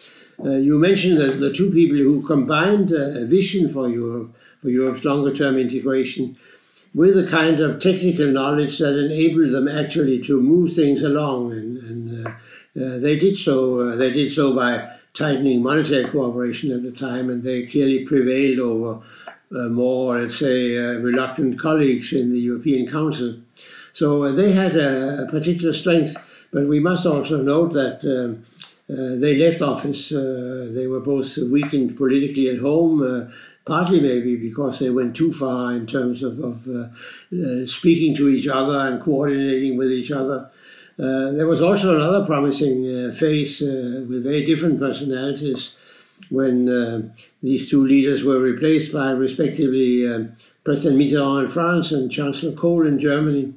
uh, 0.45 0.57
you 0.57 0.79
mentioned 0.79 1.19
the, 1.19 1.33
the 1.33 1.53
two 1.53 1.71
people 1.71 1.97
who 1.97 2.23
combined 2.23 2.93
uh, 2.93 3.21
a 3.21 3.25
vision 3.25 3.69
for 3.69 3.89
Europe, 3.89 4.35
for 4.61 4.69
Europe's 4.69 5.05
longer 5.05 5.35
term 5.35 5.59
integration, 5.59 6.37
with 6.95 7.17
a 7.19 7.29
kind 7.29 7.61
of 7.61 7.81
technical 7.81 8.27
knowledge 8.27 8.79
that 8.79 8.99
enabled 8.99 9.53
them 9.53 9.69
actually 9.69 10.23
to 10.23 10.41
move 10.41 10.73
things 10.73 11.03
along 11.03 11.53
and, 11.53 11.79
and 11.79 12.35
they 12.75 13.19
did 13.19 13.37
so. 13.37 13.97
they 13.97 14.11
did 14.11 14.33
so 14.33 14.55
by 14.55 14.89
tightening 15.19 15.63
monetary 15.63 16.09
cooperation 16.09 16.71
at 16.71 16.83
the 16.83 16.93
time, 16.93 17.29
and 17.29 17.43
they 17.43 17.67
clearly 17.67 18.05
prevailed 18.05 18.61
over 18.61 19.03
uh, 19.51 19.69
more, 19.69 20.21
let's 20.21 20.39
say, 20.39 20.77
uh, 20.77 20.99
reluctant 21.01 21.59
colleagues 21.59 22.13
in 22.13 22.31
the 22.31 22.39
European 22.39 22.89
Council. 22.89 23.37
So 23.99 24.23
uh, 24.23 24.31
they 24.31 24.53
had 24.53 24.77
a, 24.77 25.27
particular 25.29 25.73
strength, 25.73 26.15
but 26.53 26.69
we 26.69 26.79
must 26.79 27.05
also 27.05 27.43
note 27.43 27.73
that 27.73 27.99
um, 28.05 28.45
uh, 28.89 29.19
they 29.19 29.35
left 29.35 29.61
office. 29.61 30.13
Uh, 30.13 30.71
they 30.71 30.87
were 30.87 31.01
both 31.01 31.37
weakened 31.37 31.97
politically 31.97 32.49
at 32.49 32.61
home, 32.61 33.03
uh, 33.03 33.29
partly 33.67 33.99
maybe 34.01 34.37
because 34.37 34.79
they 34.79 34.91
went 34.91 35.17
too 35.17 35.33
far 35.33 35.73
in 35.73 35.85
terms 35.85 36.23
of, 36.23 36.39
of 36.39 37.69
speaking 37.69 38.15
to 38.15 38.29
each 38.29 38.47
other 38.47 38.79
and 38.87 39.03
coordinating 39.03 39.77
with 39.77 39.91
each 39.91 40.13
other. 40.13 40.49
Uh, 40.97 41.33
there 41.33 41.49
was 41.49 41.61
also 41.61 41.97
another 41.97 42.25
promising 42.25 42.87
uh, 42.87 43.13
phase 43.13 43.61
uh, 43.63 44.05
with 44.09 44.23
very 44.23 44.45
different 44.45 44.79
personalities 44.79 45.75
when 46.31 47.13
these 47.43 47.69
two 47.69 47.85
leaders 47.85 48.23
were 48.23 48.39
replaced 48.39 48.93
by, 48.93 49.11
respectively, 49.11 50.07
President 50.63 51.01
Mitterrand 51.01 51.45
in 51.45 51.51
France 51.51 51.91
and 51.91 52.13
Chancellor 52.13 52.53
Kohl 52.53 52.87
in 52.87 53.01
Germany. 53.01 53.55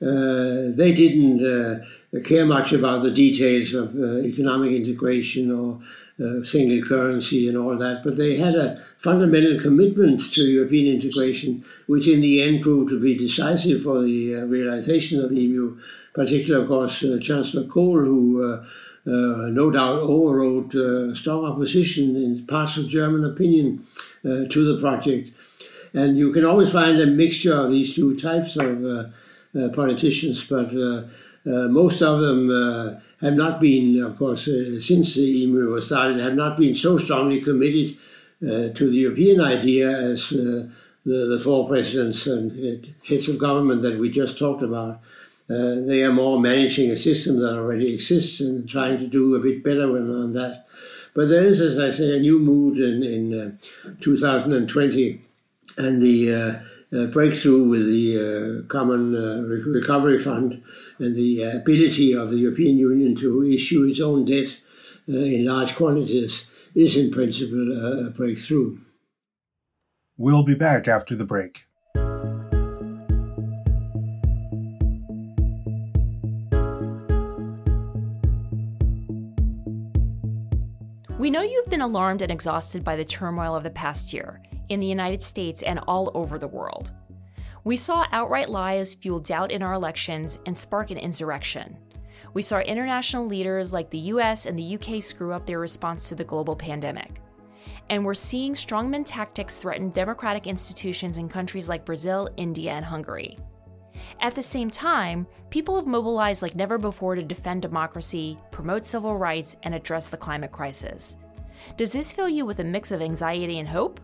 They 0.00 0.92
didn't 0.92 1.84
care 2.24 2.46
much 2.46 2.72
about 2.72 3.02
the 3.02 3.10
details 3.10 3.74
of 3.74 3.96
economic 4.24 4.72
integration 4.72 5.50
or 5.50 5.80
uh, 6.20 6.42
single 6.42 6.82
currency 6.82 7.48
and 7.48 7.56
all 7.56 7.76
that, 7.76 8.02
but 8.02 8.16
they 8.16 8.36
had 8.36 8.56
a 8.56 8.82
fundamental 8.98 9.56
commitment 9.60 10.20
to 10.32 10.42
European 10.42 10.92
integration, 11.00 11.64
which 11.86 12.08
in 12.08 12.20
the 12.20 12.42
end 12.42 12.60
proved 12.60 12.90
to 12.90 13.00
be 13.00 13.16
decisive 13.16 13.84
for 13.84 14.02
the 14.02 14.34
uh, 14.34 14.44
realization 14.46 15.22
of 15.22 15.30
the 15.30 15.44
EMU 15.44 15.78
particularly, 16.18 16.64
of 16.64 16.68
course, 16.68 17.04
uh, 17.04 17.18
Chancellor 17.22 17.64
Kohl, 17.68 18.00
who 18.00 18.42
uh, 18.42 18.64
uh, 19.06 19.50
no 19.50 19.70
doubt 19.70 20.00
overrode 20.00 21.16
strong 21.16 21.44
opposition 21.44 22.16
in 22.16 22.44
parts 22.46 22.76
of 22.76 22.88
German 22.88 23.24
opinion 23.24 23.86
to 24.24 24.74
the 24.74 24.80
project. 24.80 25.30
And 25.94 26.18
you 26.18 26.32
can 26.32 26.44
always 26.44 26.72
find 26.72 27.00
a 27.00 27.06
mixture 27.06 27.54
of 27.54 27.70
these 27.70 27.94
two 27.94 28.18
types 28.18 28.56
of 28.56 29.12
politicians, 29.74 30.44
but 30.44 30.72
most 31.44 32.02
of 32.02 32.20
them 32.20 33.00
have 33.20 33.34
not 33.34 33.60
been, 33.60 34.02
of 34.02 34.16
course, 34.16 34.44
since 34.44 35.14
the 35.14 35.44
EMU 35.44 35.70
was 35.70 35.86
started, 35.86 36.20
have 36.20 36.34
not 36.34 36.58
been 36.58 36.74
so 36.74 36.98
strongly 36.98 37.40
committed 37.40 37.96
uh, 38.40 38.68
to 38.72 38.88
the 38.88 38.98
European 38.98 39.40
idea 39.40 39.90
as 39.90 40.32
uh, 40.32 40.68
the, 41.04 41.26
the 41.26 41.40
four 41.42 41.66
presidents 41.66 42.24
and 42.26 42.94
heads 43.04 43.28
of 43.28 43.36
government 43.36 43.82
that 43.82 43.98
we 43.98 44.08
just 44.08 44.38
talked 44.38 44.62
about. 44.62 45.00
Uh, 45.50 45.80
they 45.86 46.04
are 46.04 46.12
more 46.12 46.38
managing 46.38 46.88
a 46.90 46.96
system 46.96 47.40
that 47.40 47.56
already 47.56 47.92
exists 47.92 48.40
and 48.40 48.68
trying 48.68 48.96
to 48.98 49.08
do 49.08 49.34
a 49.34 49.40
bit 49.40 49.64
better 49.64 49.90
on 49.90 50.34
that. 50.34 50.66
But 51.14 51.30
there 51.30 51.42
is, 51.42 51.60
as 51.60 51.80
I 51.80 51.90
say, 51.90 52.16
a 52.16 52.20
new 52.20 52.38
mood 52.38 52.78
in, 52.78 53.02
in 53.02 53.58
uh, 53.88 53.96
2020 54.02 55.20
and 55.78 56.00
the 56.00 56.32
uh, 56.32 56.60
uh, 56.90 57.06
breakthrough 57.06 57.64
with 57.64 57.86
the 57.86 58.16
uh, 58.16 58.66
Common 58.68 59.14
uh, 59.14 59.42
Recovery 59.42 60.18
Fund 60.18 60.62
and 60.98 61.16
the 61.16 61.42
ability 61.42 62.14
of 62.14 62.30
the 62.30 62.38
European 62.38 62.78
Union 62.78 63.14
to 63.16 63.42
issue 63.42 63.84
its 63.84 64.00
own 64.00 64.24
debt 64.24 64.58
in 65.06 65.44
large 65.44 65.74
quantities 65.74 66.44
is 66.74 66.96
in 66.96 67.10
principle 67.10 68.06
a 68.06 68.10
breakthrough. 68.10 68.78
We'll 70.16 70.44
be 70.44 70.54
back 70.54 70.88
after 70.88 71.14
the 71.14 71.24
break. 71.24 71.66
We 81.18 81.30
know 81.30 81.42
you've 81.42 81.68
been 81.68 81.80
alarmed 81.80 82.22
and 82.22 82.30
exhausted 82.30 82.84
by 82.84 82.96
the 82.96 83.04
turmoil 83.04 83.54
of 83.54 83.62
the 83.62 83.70
past 83.70 84.12
year 84.12 84.40
in 84.68 84.80
the 84.80 84.86
United 84.86 85.22
States 85.22 85.62
and 85.62 85.78
all 85.86 86.10
over 86.14 86.38
the 86.38 86.48
world. 86.48 86.92
We 87.64 87.76
saw 87.76 88.06
outright 88.12 88.48
lies 88.48 88.94
fuel 88.94 89.20
doubt 89.20 89.50
in 89.50 89.62
our 89.62 89.74
elections 89.74 90.38
and 90.46 90.56
spark 90.56 90.90
an 90.90 90.98
insurrection. 90.98 91.76
We 92.34 92.42
saw 92.42 92.60
international 92.60 93.26
leaders 93.26 93.72
like 93.72 93.90
the 93.90 93.98
US 93.98 94.46
and 94.46 94.58
the 94.58 94.74
UK 94.76 95.02
screw 95.02 95.32
up 95.32 95.46
their 95.46 95.58
response 95.58 96.08
to 96.08 96.14
the 96.14 96.24
global 96.24 96.56
pandemic. 96.56 97.20
And 97.90 98.04
we're 98.04 98.14
seeing 98.14 98.54
strongman 98.54 99.04
tactics 99.06 99.56
threaten 99.56 99.90
democratic 99.90 100.46
institutions 100.46 101.18
in 101.18 101.28
countries 101.28 101.68
like 101.68 101.84
Brazil, 101.84 102.28
India, 102.36 102.72
and 102.72 102.84
Hungary. 102.84 103.38
At 104.20 104.34
the 104.34 104.42
same 104.42 104.70
time, 104.70 105.26
people 105.50 105.76
have 105.76 105.86
mobilized 105.86 106.42
like 106.42 106.54
never 106.54 106.78
before 106.78 107.14
to 107.14 107.22
defend 107.22 107.62
democracy, 107.62 108.38
promote 108.50 108.84
civil 108.84 109.16
rights, 109.16 109.56
and 109.62 109.74
address 109.74 110.08
the 110.08 110.16
climate 110.16 110.52
crisis. 110.52 111.16
Does 111.76 111.90
this 111.90 112.12
fill 112.12 112.28
you 112.28 112.46
with 112.46 112.60
a 112.60 112.64
mix 112.64 112.90
of 112.90 113.02
anxiety 113.02 113.58
and 113.58 113.68
hope? 113.68 114.00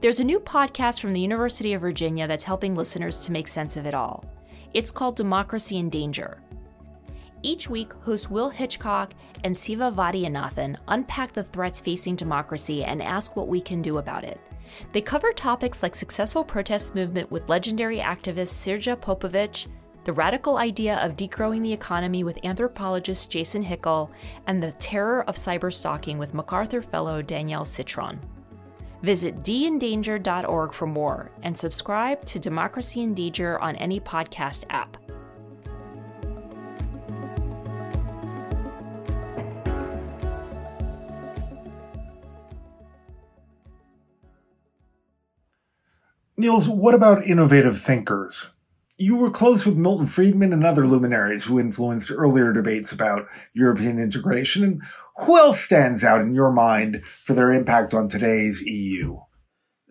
There's 0.00 0.20
a 0.20 0.24
new 0.24 0.40
podcast 0.40 0.98
from 0.98 1.12
the 1.12 1.20
University 1.20 1.74
of 1.74 1.82
Virginia 1.82 2.26
that's 2.26 2.44
helping 2.44 2.74
listeners 2.74 3.18
to 3.18 3.32
make 3.32 3.46
sense 3.46 3.76
of 3.76 3.84
it 3.84 3.92
all. 3.92 4.24
It's 4.72 4.90
called 4.90 5.14
Democracy 5.14 5.76
in 5.76 5.90
Danger. 5.90 6.40
Each 7.42 7.68
week, 7.68 7.92
hosts 8.00 8.30
Will 8.30 8.48
Hitchcock 8.48 9.12
and 9.44 9.54
Siva 9.54 9.92
Vaidhyanathan 9.94 10.78
unpack 10.88 11.34
the 11.34 11.44
threats 11.44 11.80
facing 11.80 12.16
democracy 12.16 12.82
and 12.82 13.02
ask 13.02 13.36
what 13.36 13.48
we 13.48 13.60
can 13.60 13.82
do 13.82 13.98
about 13.98 14.24
it. 14.24 14.40
They 14.92 15.02
cover 15.02 15.34
topics 15.34 15.82
like 15.82 15.94
successful 15.94 16.44
protest 16.44 16.94
movement 16.94 17.30
with 17.30 17.50
legendary 17.50 17.98
activist 17.98 18.54
Srdja 18.54 18.96
Popovic, 18.96 19.66
the 20.04 20.14
radical 20.14 20.56
idea 20.56 20.96
of 21.04 21.14
degrowing 21.14 21.60
the 21.60 21.74
economy 21.74 22.24
with 22.24 22.42
anthropologist 22.42 23.30
Jason 23.30 23.62
Hickel, 23.62 24.10
and 24.46 24.62
the 24.62 24.72
terror 24.72 25.24
of 25.28 25.34
cyberstalking 25.34 26.16
with 26.16 26.32
MacArthur 26.32 26.80
Fellow 26.80 27.20
Danielle 27.20 27.66
Citron. 27.66 28.18
Visit 29.02 29.42
dindanger.org 29.42 30.74
for 30.74 30.86
more 30.86 31.30
and 31.42 31.56
subscribe 31.56 32.24
to 32.26 32.38
Democracy 32.38 33.00
in 33.00 33.14
Danger 33.14 33.58
on 33.60 33.76
any 33.76 33.98
podcast 34.00 34.64
app. 34.70 34.96
Niels, 46.36 46.68
what 46.68 46.94
about 46.94 47.24
innovative 47.24 47.78
thinkers? 47.78 48.50
You 49.00 49.16
were 49.16 49.30
close 49.30 49.64
with 49.64 49.78
Milton 49.78 50.06
Friedman 50.06 50.52
and 50.52 50.62
other 50.62 50.86
luminaries 50.86 51.44
who 51.44 51.58
influenced 51.58 52.10
earlier 52.10 52.52
debates 52.52 52.92
about 52.92 53.28
European 53.54 53.98
integration. 53.98 54.62
And 54.62 54.82
who 55.20 55.38
else 55.38 55.62
stands 55.62 56.04
out 56.04 56.20
in 56.20 56.34
your 56.34 56.52
mind 56.52 57.02
for 57.02 57.32
their 57.32 57.50
impact 57.50 57.94
on 57.94 58.08
today's 58.08 58.60
EU? 58.60 59.16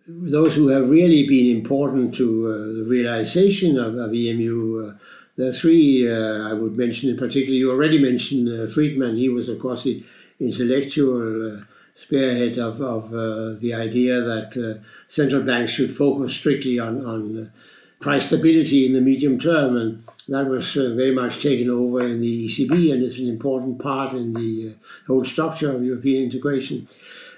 Those 0.08 0.56
who 0.56 0.68
have 0.68 0.92
really 0.92 1.28
been 1.28 1.58
important 1.58 2.14
to 2.16 2.52
uh, 2.52 2.78
the 2.78 2.86
realization 2.88 3.80
of, 3.80 3.96
of 3.96 4.14
EMU, 4.14 4.92
uh, 4.92 4.98
the 5.38 5.54
three 5.54 6.08
uh, 6.08 6.48
I 6.48 6.54
would 6.54 6.78
mention 6.78 7.10
in 7.10 7.18
particular. 7.18 7.56
You 7.56 7.72
already 7.72 8.00
mentioned 8.00 8.48
uh, 8.48 8.72
Friedman. 8.72 9.18
He 9.18 9.30
was, 9.30 9.50
of 9.50 9.58
course, 9.58 9.86
the 9.86 10.04
intellectual 10.40 11.58
uh, 11.58 11.64
spearhead 11.96 12.60
of, 12.60 12.80
of 12.80 13.12
uh, 13.12 13.60
the 13.60 13.74
idea 13.74 14.22
that 14.22 14.56
uh, 14.56 14.84
central 15.08 15.42
banks 15.42 15.72
should 15.72 15.96
focus 15.96 16.32
strictly 16.34 16.78
on, 16.78 17.04
on 17.04 17.38
uh, 17.38 17.50
price 18.00 18.28
stability 18.28 18.86
in 18.86 18.94
the 18.94 19.02
medium 19.02 19.40
term. 19.40 19.76
And 19.76 20.04
that 20.28 20.48
was 20.48 20.76
uh, 20.78 20.94
very 20.96 21.14
much 21.14 21.42
taken 21.42 21.70
over 21.70 22.06
in 22.06 22.22
the 22.22 22.48
ECB 22.48 22.94
and 22.94 23.04
it's 23.04 23.20
an 23.20 23.28
important 23.28 23.80
part 23.80 24.14
in 24.14 24.34
the 24.34 24.70
uh, 24.70 25.08
whole 25.08 25.26
structure 25.26 25.76
of 25.76 25.84
European 25.84 26.24
integration. 26.24 26.88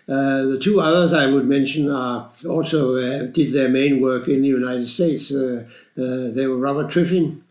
Uh, 0.07 0.43
the 0.43 0.59
two 0.59 0.81
others 0.81 1.13
I 1.13 1.27
would 1.27 1.47
mention 1.47 1.89
are 1.89 2.29
also 2.47 3.27
did 3.27 3.53
their 3.53 3.69
main 3.69 4.01
work 4.01 4.27
in 4.27 4.41
the 4.41 4.47
United 4.47 4.89
States. 4.89 5.29
they 5.29 6.47
were 6.47 6.57
Robert 6.57 6.91
Triffin, 6.91 7.41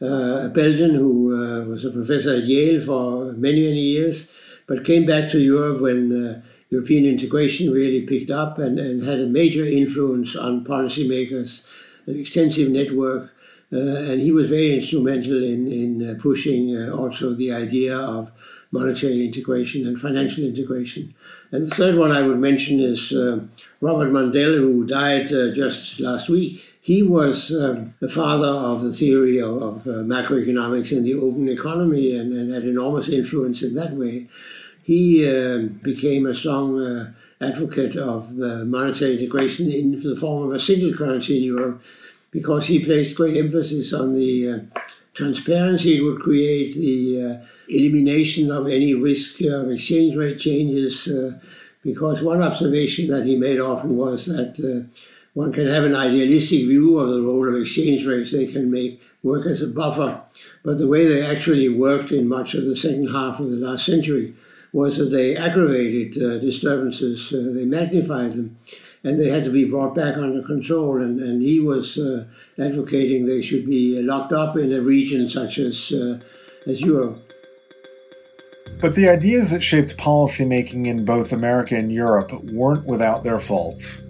a 0.00 0.48
Belgian 0.48 0.94
who 0.94 1.66
was 1.68 1.84
a 1.84 1.90
professor 1.90 2.36
at 2.36 2.44
Yale 2.44 2.84
for 2.86 3.32
many, 3.32 3.66
many 3.68 3.80
years, 3.80 4.30
but 4.66 4.84
came 4.84 5.04
back 5.04 5.28
to 5.30 5.40
Europe 5.40 5.80
when 5.80 6.42
European 6.70 7.06
integration 7.06 7.72
really 7.72 8.06
picked 8.06 8.30
up 8.30 8.58
and, 8.58 8.78
and 8.78 9.02
had 9.02 9.20
a 9.20 9.26
major 9.26 9.64
influence 9.64 10.36
on 10.36 10.64
policymakers, 10.64 11.64
extensive 12.06 12.70
network. 12.70 13.32
Uh, 13.72 13.78
and 13.78 14.20
he 14.20 14.30
was 14.30 14.48
very 14.48 14.74
instrumental 14.74 15.42
in, 15.42 15.66
in 15.66 16.08
uh, 16.08 16.14
pushing 16.20 16.76
uh, 16.76 16.94
also 16.94 17.34
the 17.34 17.52
idea 17.52 17.98
of 17.98 18.30
monetary 18.70 19.26
integration 19.26 19.86
and 19.86 20.00
financial 20.00 20.44
integration. 20.44 21.12
And 21.50 21.66
the 21.66 21.74
third 21.74 21.96
one 21.96 22.12
I 22.12 22.22
would 22.22 22.38
mention 22.38 22.78
is 22.78 23.12
uh, 23.12 23.40
Robert 23.80 24.12
Mundell, 24.12 24.56
who 24.56 24.86
died 24.86 25.28
just 25.54 25.98
last 25.98 26.28
week. 26.28 26.64
He 26.80 27.02
was 27.02 27.52
um, 27.52 27.94
the 27.98 28.08
father 28.08 28.46
of 28.46 28.82
the 28.82 28.92
theory 28.92 29.40
of, 29.40 29.60
of 29.60 29.82
macroeconomics 29.84 30.92
in 30.92 31.02
the 31.02 31.14
open 31.14 31.48
economy 31.48 32.16
and, 32.16 32.32
and 32.32 32.54
had 32.54 32.64
enormous 32.64 33.08
influence 33.08 33.62
in 33.62 33.74
that 33.74 33.92
way 33.92 34.28
he 34.86 35.28
uh, 35.28 35.62
became 35.82 36.26
a 36.26 36.34
strong 36.34 37.12
advocate 37.40 37.96
of 37.96 38.28
uh, 38.40 38.64
monetary 38.64 39.18
integration 39.18 39.70
in 39.70 40.02
the 40.02 40.16
form 40.16 40.48
of 40.48 40.54
a 40.54 40.60
single 40.60 40.94
currency 40.94 41.38
in 41.38 41.44
Europe 41.44 41.82
because 42.30 42.66
he 42.66 42.84
placed 42.84 43.16
great 43.16 43.36
emphasis 43.36 43.92
on 43.92 44.14
the 44.14 44.50
uh, 44.50 44.80
transparency 45.14 45.96
it 45.96 46.02
would 46.02 46.20
create, 46.20 46.74
the 46.74 47.40
elimination 47.68 48.50
of 48.50 48.66
any 48.66 48.94
risk 48.94 49.40
of 49.42 49.70
exchange 49.70 50.14
rate 50.16 50.38
changes. 50.38 51.08
Uh, 51.08 51.38
because 51.86 52.20
one 52.20 52.42
observation 52.42 53.08
that 53.08 53.24
he 53.24 53.38
made 53.38 53.60
often 53.60 53.96
was 53.96 54.26
that 54.26 54.58
uh, 54.58 54.84
one 55.34 55.52
can 55.52 55.68
have 55.68 55.84
an 55.84 55.94
idealistic 55.94 56.60
view 56.60 56.98
of 56.98 57.10
the 57.10 57.22
role 57.22 57.48
of 57.48 57.54
exchange 57.54 58.04
rates. 58.04 58.32
They 58.32 58.48
can 58.48 58.70
make 58.70 59.00
work 59.22 59.46
as 59.46 59.62
a 59.62 59.68
buffer, 59.68 60.20
but 60.64 60.78
the 60.78 60.88
way 60.88 61.06
they 61.06 61.24
actually 61.24 61.68
worked 61.68 62.10
in 62.10 62.28
much 62.28 62.54
of 62.54 62.64
the 62.64 62.74
second 62.74 63.08
half 63.08 63.38
of 63.38 63.50
the 63.50 63.56
last 63.56 63.86
century 63.86 64.34
was 64.72 64.98
that 64.98 65.06
they 65.06 65.36
aggravated 65.36 66.22
uh, 66.22 66.38
disturbances, 66.38 67.32
uh, 67.32 67.52
they 67.54 67.64
magnified 67.64 68.32
them, 68.32 68.58
and 69.04 69.20
they 69.20 69.28
had 69.28 69.44
to 69.44 69.50
be 69.50 69.64
brought 69.64 69.94
back 69.94 70.16
under 70.16 70.42
control. 70.42 71.00
And, 71.00 71.20
and 71.20 71.42
he 71.42 71.60
was 71.60 71.98
uh, 71.98 72.26
advocating 72.58 73.26
they 73.26 73.42
should 73.42 73.66
be 73.66 74.02
locked 74.02 74.32
up 74.32 74.56
in 74.56 74.72
a 74.72 74.80
region 74.80 75.28
such 75.28 75.58
as 75.58 75.92
uh, 75.92 76.18
as 76.66 76.80
Europe. 76.80 77.22
But 78.80 78.94
the 78.94 79.08
ideas 79.08 79.50
that 79.50 79.62
shaped 79.62 79.96
policymaking 79.96 80.86
in 80.86 81.04
both 81.04 81.32
America 81.32 81.76
and 81.76 81.90
Europe 81.90 82.32
weren't 82.44 82.84
without 82.84 83.24
their 83.24 83.38
faults. 83.38 84.02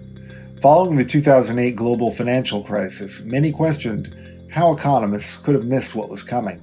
Following 0.61 0.97
the 0.97 1.05
2008 1.05 1.75
global 1.75 2.11
financial 2.11 2.63
crisis, 2.63 3.23
many 3.23 3.51
questioned 3.51 4.13
how 4.51 4.73
economists 4.73 5.37
could 5.37 5.55
have 5.55 5.65
missed 5.65 5.95
what 5.95 6.09
was 6.09 6.23
coming. 6.23 6.59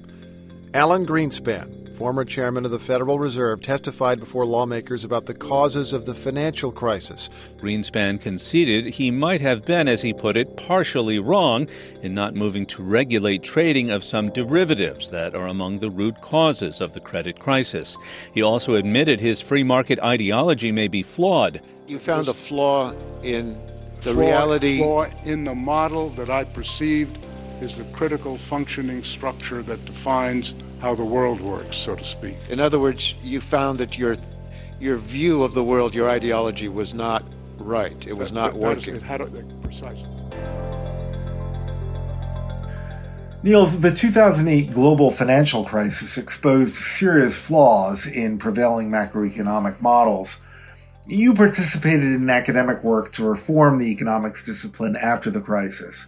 Alan 0.73 1.05
Greenspan, 1.05 1.84
former 1.95 2.25
chairman 2.25 2.65
of 2.65 2.71
the 2.71 2.79
Federal 2.79 3.19
Reserve, 3.19 3.61
testified 3.61 4.19
before 4.19 4.45
lawmakers 4.45 5.05
about 5.05 5.25
the 5.25 5.33
causes 5.33 5.93
of 5.93 6.05
the 6.05 6.13
financial 6.13 6.71
crisis. 6.71 7.29
Greenspan 7.57 8.19
conceded 8.19 8.85
he 8.85 9.09
might 9.11 9.39
have 9.39 9.63
been, 9.65 9.87
as 9.87 10.01
he 10.01 10.13
put 10.13 10.35
it, 10.35 10.57
partially 10.57 11.19
wrong 11.19 11.67
in 12.03 12.13
not 12.13 12.35
moving 12.35 12.65
to 12.65 12.83
regulate 12.83 13.43
trading 13.43 13.91
of 13.91 14.03
some 14.03 14.29
derivatives 14.29 15.09
that 15.11 15.33
are 15.33 15.47
among 15.47 15.79
the 15.79 15.89
root 15.89 16.19
causes 16.21 16.81
of 16.81 16.93
the 16.93 16.99
credit 16.99 17.39
crisis. 17.39 17.97
He 18.33 18.41
also 18.41 18.73
admitted 18.73 19.21
his 19.21 19.39
free 19.39 19.63
market 19.63 19.97
ideology 19.99 20.73
may 20.73 20.89
be 20.89 21.01
flawed. 21.01 21.61
You 21.87 21.99
found 21.99 22.27
a 22.27 22.33
flaw 22.33 22.93
in 23.23 23.57
the 24.01 24.13
flaw, 24.13 24.21
reality. 24.21 24.79
Flaw 24.79 25.05
in 25.23 25.45
the 25.45 25.55
model 25.55 26.09
that 26.09 26.29
I 26.29 26.43
perceived 26.43 27.17
is 27.61 27.77
the 27.77 27.85
critical 27.85 28.37
functioning 28.37 29.01
structure 29.03 29.63
that 29.63 29.85
defines 29.85 30.53
how 30.79 30.95
the 30.95 31.05
world 31.05 31.41
works, 31.41 31.77
so 31.77 31.95
to 31.95 32.05
speak. 32.05 32.37
In 32.49 32.59
other 32.59 32.79
words, 32.79 33.15
you 33.23 33.41
found 33.41 33.79
that 33.79 33.97
your 33.97 34.15
your 34.79 34.97
view 34.97 35.43
of 35.43 35.53
the 35.53 35.63
world, 35.63 35.95
your 35.95 36.09
ideology 36.09 36.67
was 36.67 36.93
not 36.93 37.23
right. 37.57 38.05
It 38.05 38.13
was 38.13 38.31
that, 38.31 38.35
not 38.35 38.53
that, 38.53 38.59
working. 38.59 38.93
That 38.93 38.97
is, 38.97 38.97
it 38.97 39.03
had 39.03 39.21
a, 39.21 39.57
precisely. 39.61 40.09
Niels, 43.45 43.81
the 43.81 43.93
2008 43.93 44.71
global 44.71 45.11
financial 45.11 45.63
crisis 45.63 46.17
exposed 46.17 46.73
serious 46.73 47.39
flaws 47.39 48.07
in 48.07 48.39
prevailing 48.39 48.89
macroeconomic 48.89 49.79
models. 49.81 50.41
You 51.07 51.35
participated 51.35 52.05
in 52.05 52.27
academic 52.27 52.83
work 52.83 53.13
to 53.13 53.23
reform 53.23 53.77
the 53.77 53.91
economics 53.91 54.43
discipline 54.43 54.95
after 54.95 55.29
the 55.29 55.41
crisis. 55.41 56.07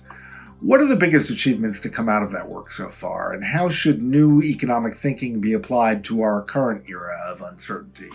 What 0.60 0.82
are 0.82 0.88
the 0.88 0.96
biggest 0.96 1.30
achievements 1.30 1.80
to 1.82 1.90
come 1.90 2.10
out 2.10 2.24
of 2.24 2.32
that 2.32 2.50
work 2.50 2.72
so 2.72 2.90
far, 2.90 3.32
and 3.32 3.44
how 3.44 3.70
should 3.70 4.02
new 4.02 4.42
economic 4.42 4.96
thinking 4.96 5.40
be 5.40 5.54
applied 5.54 6.04
to 6.06 6.24
our 6.24 6.42
current 6.42 6.90
era 6.90 7.16
of 7.28 7.42
uncertainty? 7.42 8.10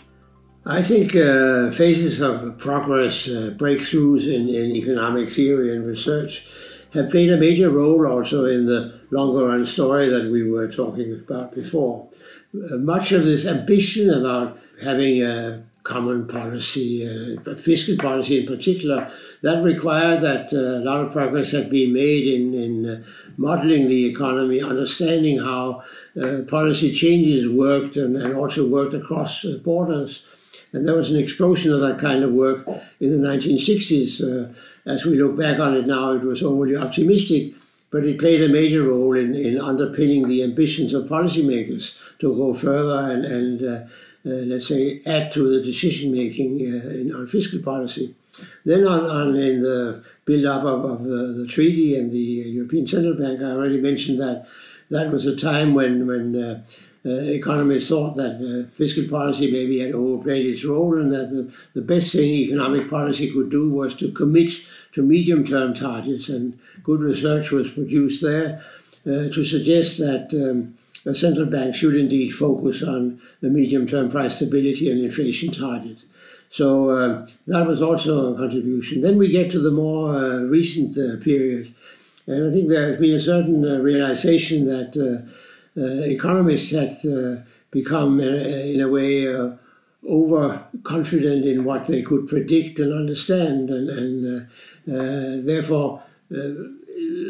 I 0.66 0.83
think 0.83 1.14
uh, 1.14 1.70
phases 1.70 2.20
of 2.20 2.59
progress, 2.59 3.28
uh, 3.28 3.55
breakthroughs 3.57 4.26
in, 4.26 4.48
in 4.48 4.72
economic 4.72 5.31
theory 5.31 5.74
and 5.74 5.87
research 5.87 6.44
have 6.92 7.11
played 7.11 7.31
a 7.31 7.37
major 7.37 7.70
role 7.70 8.07
also 8.07 8.44
in 8.44 8.66
the 8.66 9.00
longer 9.11 9.46
run 9.46 9.64
story 9.64 10.09
that 10.09 10.31
we 10.31 10.48
were 10.48 10.70
talking 10.70 11.12
about 11.14 11.55
before. 11.55 12.09
Uh, 12.55 12.76
much 12.76 13.12
of 13.12 13.24
this 13.24 13.46
ambition 13.46 14.11
about 14.11 14.59
having 14.83 15.22
a 15.22 15.64
common 15.83 16.27
policy, 16.29 17.07
uh, 17.07 17.55
fiscal 17.57 17.97
policy 17.97 18.40
in 18.40 18.47
particular, 18.47 19.11
that 19.42 19.62
required 19.62 20.21
that 20.21 20.53
uh, 20.53 20.81
a 20.81 20.85
lot 20.85 21.05
of 21.05 21.12
progress 21.12 21.51
had 21.51 21.68
been 21.71 21.92
made 21.92 22.27
in, 22.27 22.55
in 22.55 22.88
uh, 22.88 23.03
modeling 23.37 23.88
the 23.88 24.07
economy, 24.07 24.62
understanding 24.62 25.38
how 25.38 25.83
uh, 26.23 26.42
policy 26.49 26.92
changes 26.95 27.49
worked 27.49 27.97
and, 27.97 28.16
and 28.16 28.35
also 28.35 28.66
worked 28.66 28.95
across 28.95 29.45
uh, 29.45 29.59
borders. 29.64 30.27
And 30.73 30.87
there 30.87 30.97
was 30.97 31.11
an 31.11 31.18
explosion 31.18 31.73
of 31.73 31.81
that 31.81 31.99
kind 31.99 32.23
of 32.23 32.33
work 32.33 32.66
in 33.01 33.21
the 33.21 33.29
1960s. 33.29 34.23
Uh, 34.23 34.53
as 34.87 35.05
we 35.05 35.21
look 35.21 35.37
back 35.37 35.59
on 35.59 35.77
it 35.77 35.87
now, 35.87 36.12
it 36.12 36.23
was 36.23 36.42
overly 36.42 36.77
optimistic, 36.77 37.55
but 37.90 38.05
it 38.05 38.18
played 38.18 38.42
a 38.42 38.49
major 38.49 38.85
role 38.85 39.16
in, 39.16 39.35
in 39.35 39.61
underpinning 39.61 40.29
the 40.29 40.42
ambitions 40.42 40.95
of 40.95 41.09
policymakers 41.09 41.97
to 42.21 42.35
go 42.35 42.55
further 42.55 43.11
and, 43.12 43.25
and 43.25 43.90
let's 44.24 44.68
say, 44.68 45.00
add 45.06 45.32
to 45.32 45.52
the 45.52 45.64
decision 45.64 46.12
making 46.12 46.61
uh, 46.61 47.18
on 47.18 47.26
fiscal 47.26 47.61
policy. 47.61 48.14
Then 48.64 48.87
on, 48.87 49.04
on 49.04 49.37
in 49.37 49.61
the 49.61 50.02
build 50.24 50.44
up 50.46 50.64
of, 50.64 50.85
of 50.85 51.00
uh, 51.00 51.38
the 51.38 51.46
treaty 51.48 51.96
and 51.96 52.11
the 52.11 52.18
European 52.18 52.87
Central 52.87 53.14
Bank, 53.14 53.40
I 53.40 53.50
already 53.50 53.80
mentioned 53.80 54.20
that 54.20 54.46
that 54.90 55.11
was 55.11 55.26
a 55.26 55.37
time 55.37 55.74
when 55.74 56.06
when 56.06 56.37
uh, 56.37 56.62
uh, 57.04 57.11
economists 57.11 57.88
thought 57.88 58.14
that 58.14 58.37
uh, 58.40 58.70
fiscal 58.76 59.08
policy 59.08 59.50
maybe 59.50 59.80
had 59.80 59.92
overplayed 59.92 60.46
its 60.46 60.64
role 60.64 60.98
and 60.98 61.12
that 61.12 61.30
the, 61.30 61.52
the 61.74 61.82
best 61.82 62.12
thing 62.12 62.30
economic 62.30 62.88
policy 62.88 63.32
could 63.32 63.50
do 63.50 63.70
was 63.70 63.94
to 63.96 64.12
commit 64.12 64.52
to 64.92 65.02
medium 65.02 65.44
term 65.44 65.74
targets. 65.74 66.28
And 66.28 66.58
good 66.85 67.00
research 67.00 67.50
was 67.50 67.70
produced 67.70 68.22
there 68.22 68.62
to 69.04 69.44
suggest 69.44 69.98
that. 69.98 70.28
Um, 70.32 70.78
the 71.05 71.15
central 71.15 71.47
bank 71.47 71.75
should 71.75 71.97
indeed 71.97 72.31
focus 72.31 72.83
on 72.83 73.21
the 73.41 73.49
medium 73.49 73.87
term 73.87 74.11
price 74.11 74.37
stability 74.37 74.91
and 74.91 75.01
inflation 75.01 75.53
target. 75.53 75.99
So 76.51 76.91
uh, 76.91 77.27
that 77.47 77.67
was 77.67 77.81
also 77.81 78.35
a 78.35 78.37
contribution. 78.37 79.01
Then 79.01 79.17
we 79.17 79.31
get 79.31 79.51
to 79.53 79.59
the 79.59 79.71
more 79.71 80.15
uh, 80.15 80.43
recent 80.43 80.97
uh, 80.99 81.23
period. 81.23 81.75
And 82.27 82.49
I 82.49 82.53
think 82.53 82.69
there 82.69 82.88
has 82.88 83.01
been 83.01 83.17
a 83.17 83.21
certain 83.21 83.65
uh, 83.65 83.79
realization 83.79 84.67
that 84.67 84.93
uh, 84.97 85.81
uh, 85.81 86.05
economists 86.05 86.71
had 86.71 87.47
become, 87.71 88.21
in 88.21 88.81
a 88.83 88.88
way, 88.88 89.27
overconfident 90.07 91.47
in 91.47 91.65
what 91.65 91.87
they 91.87 92.03
could 92.03 92.29
predict 92.29 92.79
and 92.79 92.93
understand. 92.93 93.71
And, 93.71 94.47
and 94.87 95.49
therefore, 95.49 96.03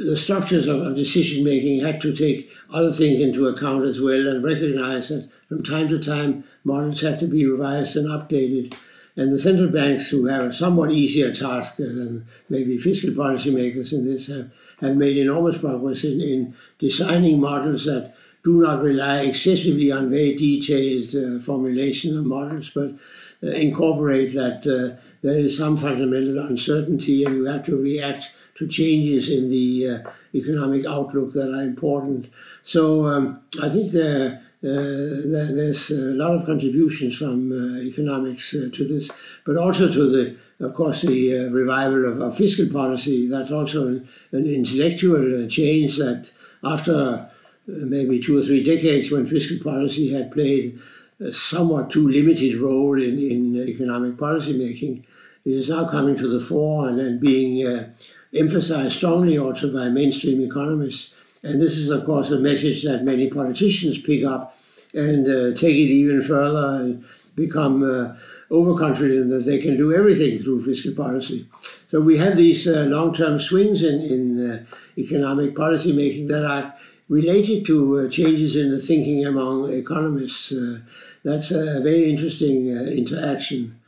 the 0.04 0.16
structures 0.16 0.66
of, 0.66 0.94
decision 0.94 1.44
making 1.44 1.80
had 1.80 2.00
to 2.00 2.14
take 2.14 2.50
other 2.72 2.92
things 2.92 3.20
into 3.20 3.48
account 3.48 3.84
as 3.84 4.00
well 4.00 4.26
and 4.26 4.44
recognize 4.44 5.08
that 5.08 5.28
from 5.48 5.62
time 5.62 5.88
to 5.88 5.98
time 5.98 6.44
models 6.64 7.00
had 7.00 7.20
to 7.20 7.26
be 7.26 7.46
revised 7.46 7.96
and 7.96 8.08
updated. 8.08 8.74
And 9.16 9.32
the 9.32 9.38
central 9.38 9.68
banks, 9.68 10.08
who 10.08 10.26
have 10.26 10.44
a 10.44 10.52
somewhat 10.52 10.90
easier 10.90 11.34
task 11.34 11.76
than 11.76 12.26
maybe 12.48 12.78
fiscal 12.78 13.10
policymakers 13.10 13.92
in 13.92 14.06
this, 14.06 14.26
have, 14.28 14.50
have 14.80 14.96
made 14.96 15.18
enormous 15.18 15.58
progress 15.58 16.04
in, 16.04 16.20
in 16.20 16.54
designing 16.78 17.40
models 17.40 17.84
that 17.84 18.14
do 18.42 18.60
not 18.60 18.82
rely 18.82 19.20
excessively 19.20 19.92
on 19.92 20.10
very 20.10 20.34
detailed 20.34 21.14
uh, 21.14 21.42
formulation 21.42 22.18
of 22.18 22.24
models, 22.24 22.70
but 22.74 22.92
uh, 23.42 23.48
incorporate 23.48 24.34
that 24.34 24.66
uh, 24.66 25.00
there 25.22 25.38
is 25.38 25.56
some 25.56 25.76
fundamental 25.76 26.38
uncertainty 26.38 27.24
and 27.24 27.36
you 27.36 27.44
have 27.44 27.64
to 27.64 27.76
react 27.76 28.32
to 28.54 28.68
changes 28.68 29.30
in 29.30 29.48
the 29.48 29.88
uh, 29.88 30.10
economic 30.34 30.86
outlook 30.86 31.32
that 31.32 31.52
are 31.52 31.62
important. 31.62 32.28
So 32.62 33.06
um, 33.06 33.40
I 33.62 33.68
think 33.68 33.94
uh, 33.94 34.38
there's 34.62 35.90
a 35.90 36.14
lot 36.14 36.34
of 36.34 36.46
contributions 36.46 37.18
from 37.18 37.50
uh, 37.50 37.80
economics 37.80 38.54
uh, 38.54 38.68
to 38.72 38.86
this, 38.86 39.10
but 39.44 39.56
also 39.56 39.90
to 39.90 40.10
the, 40.10 40.36
of 40.64 40.74
course, 40.74 41.02
the 41.02 41.38
uh, 41.38 41.50
revival 41.50 42.04
of, 42.06 42.20
of, 42.20 42.36
fiscal 42.36 42.68
policy. 42.68 43.26
That's 43.26 43.50
also 43.50 43.88
an, 43.88 44.08
an 44.30 44.46
intellectual 44.46 45.48
change 45.48 45.96
that 45.96 46.30
after 46.62 47.28
maybe 47.66 48.20
two 48.20 48.38
or 48.38 48.42
three 48.42 48.62
decades 48.62 49.10
when 49.10 49.26
fiscal 49.26 49.58
policy 49.62 50.12
had 50.12 50.30
played 50.30 50.78
a 51.20 51.32
somewhat 51.32 51.90
too 51.90 52.08
limited 52.08 52.60
role 52.60 53.00
in, 53.00 53.18
in 53.18 53.56
economic 53.68 54.18
policy 54.18 54.56
making, 54.56 55.04
it 55.44 55.50
is 55.50 55.68
now 55.68 55.88
coming 55.88 56.16
to 56.16 56.28
the 56.28 56.40
fore 56.40 56.88
and, 56.88 57.00
and 57.00 57.20
being 57.20 57.66
uh, 57.66 57.88
emphasized 58.34 58.96
strongly 58.96 59.38
also 59.38 59.72
by 59.72 59.88
mainstream 59.88 60.40
economists. 60.40 61.12
And 61.42 61.60
this 61.60 61.76
is, 61.76 61.90
of 61.90 62.04
course, 62.04 62.30
a 62.30 62.38
message 62.38 62.84
that 62.84 63.04
many 63.04 63.28
politicians 63.28 64.00
pick 64.00 64.24
up 64.24 64.56
and 64.94 65.26
uh, 65.26 65.58
take 65.58 65.76
it 65.76 65.90
even 65.90 66.22
further 66.22 66.82
and 66.82 67.04
become 67.34 67.82
uh, 67.82 68.14
overconfident 68.50 69.30
that 69.30 69.44
they 69.46 69.58
can 69.58 69.76
do 69.76 69.94
everything 69.94 70.38
through 70.38 70.64
fiscal 70.64 70.94
policy. 70.94 71.46
So 71.90 72.00
we 72.00 72.18
have 72.18 72.36
these 72.36 72.68
uh, 72.68 72.84
long-term 72.88 73.40
swings 73.40 73.82
in, 73.82 74.00
in 74.00 74.50
uh, 74.50 74.64
economic 74.98 75.56
policy 75.56 75.92
making 75.92 76.28
that 76.28 76.44
are 76.44 76.74
related 77.08 77.66
to 77.66 78.00
uh, 78.00 78.10
changes 78.10 78.56
in 78.56 78.70
the 78.70 78.80
thinking 78.80 79.24
among 79.26 79.72
economists. 79.72 80.52
Uh, 80.52 80.80
that's 81.24 81.50
a 81.50 81.80
very 81.80 82.10
interesting 82.10 82.68
interaction. 82.68 83.78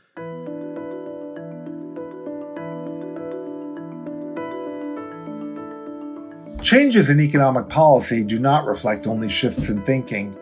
Changes 6.65 7.11
in 7.11 7.19
economic 7.19 7.69
policy 7.69 8.23
do 8.23 8.39
not 8.39 8.65
reflect 8.65 9.05
only 9.05 9.29
shifts 9.29 9.69
in 9.69 9.83
thinking. 9.83 10.33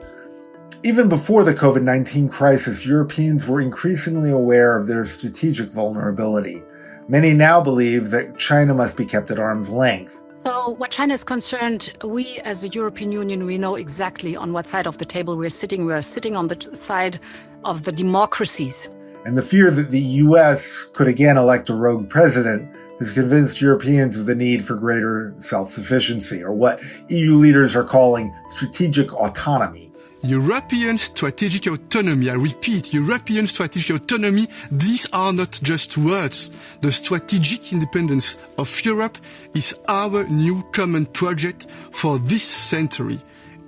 Even 0.81 1.09
before 1.09 1.43
the 1.43 1.53
COVID 1.53 1.83
19 1.83 2.29
crisis, 2.29 2.85
Europeans 2.85 3.45
were 3.45 3.59
increasingly 3.59 4.31
aware 4.31 4.77
of 4.79 4.87
their 4.87 5.03
strategic 5.03 5.67
vulnerability. 5.67 6.63
Many 7.09 7.33
now 7.33 7.59
believe 7.59 8.09
that 8.11 8.37
China 8.37 8.73
must 8.73 8.95
be 8.95 9.05
kept 9.05 9.31
at 9.31 9.37
arm's 9.37 9.69
length. 9.69 10.23
So, 10.43 10.75
what 10.77 10.91
China 10.91 11.13
is 11.13 11.25
concerned, 11.25 11.91
we 12.05 12.39
as 12.45 12.61
the 12.61 12.69
European 12.69 13.11
Union, 13.11 13.45
we 13.45 13.57
know 13.57 13.75
exactly 13.75 14.33
on 14.33 14.53
what 14.53 14.65
side 14.65 14.87
of 14.87 14.99
the 14.99 15.05
table 15.05 15.35
we're 15.35 15.49
sitting. 15.49 15.85
We're 15.85 16.01
sitting 16.01 16.37
on 16.37 16.47
the 16.47 16.69
side 16.73 17.19
of 17.65 17.83
the 17.83 17.91
democracies. 17.91 18.87
And 19.25 19.35
the 19.35 19.41
fear 19.41 19.69
that 19.71 19.89
the 19.89 20.05
US 20.23 20.85
could 20.93 21.09
again 21.09 21.35
elect 21.35 21.69
a 21.69 21.73
rogue 21.73 22.09
president 22.09 22.73
has 22.99 23.13
convinced 23.13 23.61
Europeans 23.61 24.17
of 24.17 24.25
the 24.25 24.35
need 24.35 24.63
for 24.63 24.75
greater 24.75 25.35
self 25.39 25.69
sufficiency, 25.69 26.43
or 26.43 26.53
what 26.53 26.79
EU 27.09 27.35
leaders 27.35 27.75
are 27.75 27.83
calling 27.83 28.33
strategic 28.47 29.13
autonomy. 29.13 29.93
European 30.23 30.97
strategic 30.97 31.67
autonomy. 31.67 32.29
I 32.29 32.35
repeat, 32.35 32.93
European 32.93 33.45
strategic 33.45 33.97
autonomy. 33.97 34.47
These 34.71 35.05
are 35.11 35.33
not 35.33 35.59
just 35.61 35.97
words. 35.97 36.49
The 36.79 36.93
strategic 36.93 37.73
independence 37.73 38.37
of 38.57 38.85
Europe 38.85 39.17
is 39.53 39.75
our 39.89 40.23
new 40.29 40.63
common 40.71 41.07
project 41.07 41.67
for 41.91 42.19
this 42.19 42.45
century. 42.45 43.19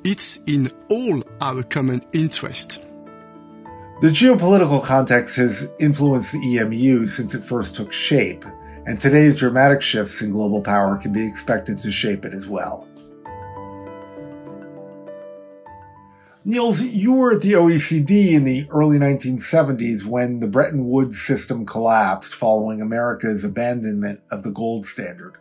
It's 0.05 0.39
in 0.45 0.71
all 0.89 1.23
our 1.41 1.61
common 1.63 2.01
interest. 2.13 2.79
The 4.01 4.07
geopolitical 4.07 4.83
context 4.83 5.35
has 5.37 5.73
influenced 5.79 6.31
the 6.31 6.57
EMU 6.57 7.07
since 7.07 7.35
it 7.35 7.43
first 7.43 7.75
took 7.75 7.91
shape, 7.91 8.45
and 8.85 8.99
today's 8.99 9.39
dramatic 9.39 9.81
shifts 9.81 10.21
in 10.21 10.31
global 10.31 10.61
power 10.61 10.97
can 10.97 11.11
be 11.11 11.25
expected 11.25 11.79
to 11.79 11.91
shape 11.91 12.25
it 12.25 12.33
as 12.33 12.47
well. 12.47 12.87
Niels, 16.47 16.83
you 16.83 17.11
were 17.11 17.33
at 17.33 17.41
the 17.41 17.53
OECD 17.53 18.33
in 18.33 18.43
the 18.43 18.67
early 18.69 18.99
1970s 18.99 20.05
when 20.05 20.41
the 20.41 20.47
Bretton 20.47 20.87
Woods 20.87 21.19
system 21.19 21.65
collapsed 21.65 22.35
following 22.35 22.81
America's 22.81 23.43
abandonment 23.43 24.21
of 24.29 24.43
the 24.43 24.51
gold 24.51 24.85
standard. 24.85 25.37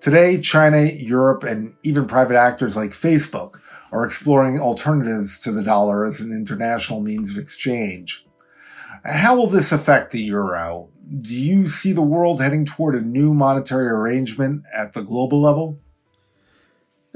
Today, 0.00 0.38
China, 0.38 0.82
Europe, 0.82 1.44
and 1.44 1.74
even 1.82 2.06
private 2.06 2.36
actors 2.36 2.76
like 2.76 2.90
Facebook 2.90 3.58
are 3.90 4.04
exploring 4.04 4.60
alternatives 4.60 5.40
to 5.40 5.50
the 5.50 5.62
dollar 5.62 6.04
as 6.04 6.20
an 6.20 6.30
international 6.30 7.00
means 7.00 7.30
of 7.30 7.42
exchange. 7.42 8.26
How 9.02 9.36
will 9.36 9.46
this 9.46 9.72
affect 9.72 10.10
the 10.10 10.20
euro? 10.20 10.90
Do 11.06 11.34
you 11.34 11.66
see 11.66 11.92
the 11.92 12.02
world 12.02 12.40
heading 12.40 12.64
toward 12.64 12.94
a 12.94 13.00
new 13.00 13.34
monetary 13.34 13.88
arrangement 13.88 14.64
at 14.76 14.92
the 14.92 15.02
global 15.02 15.40
level? 15.40 15.78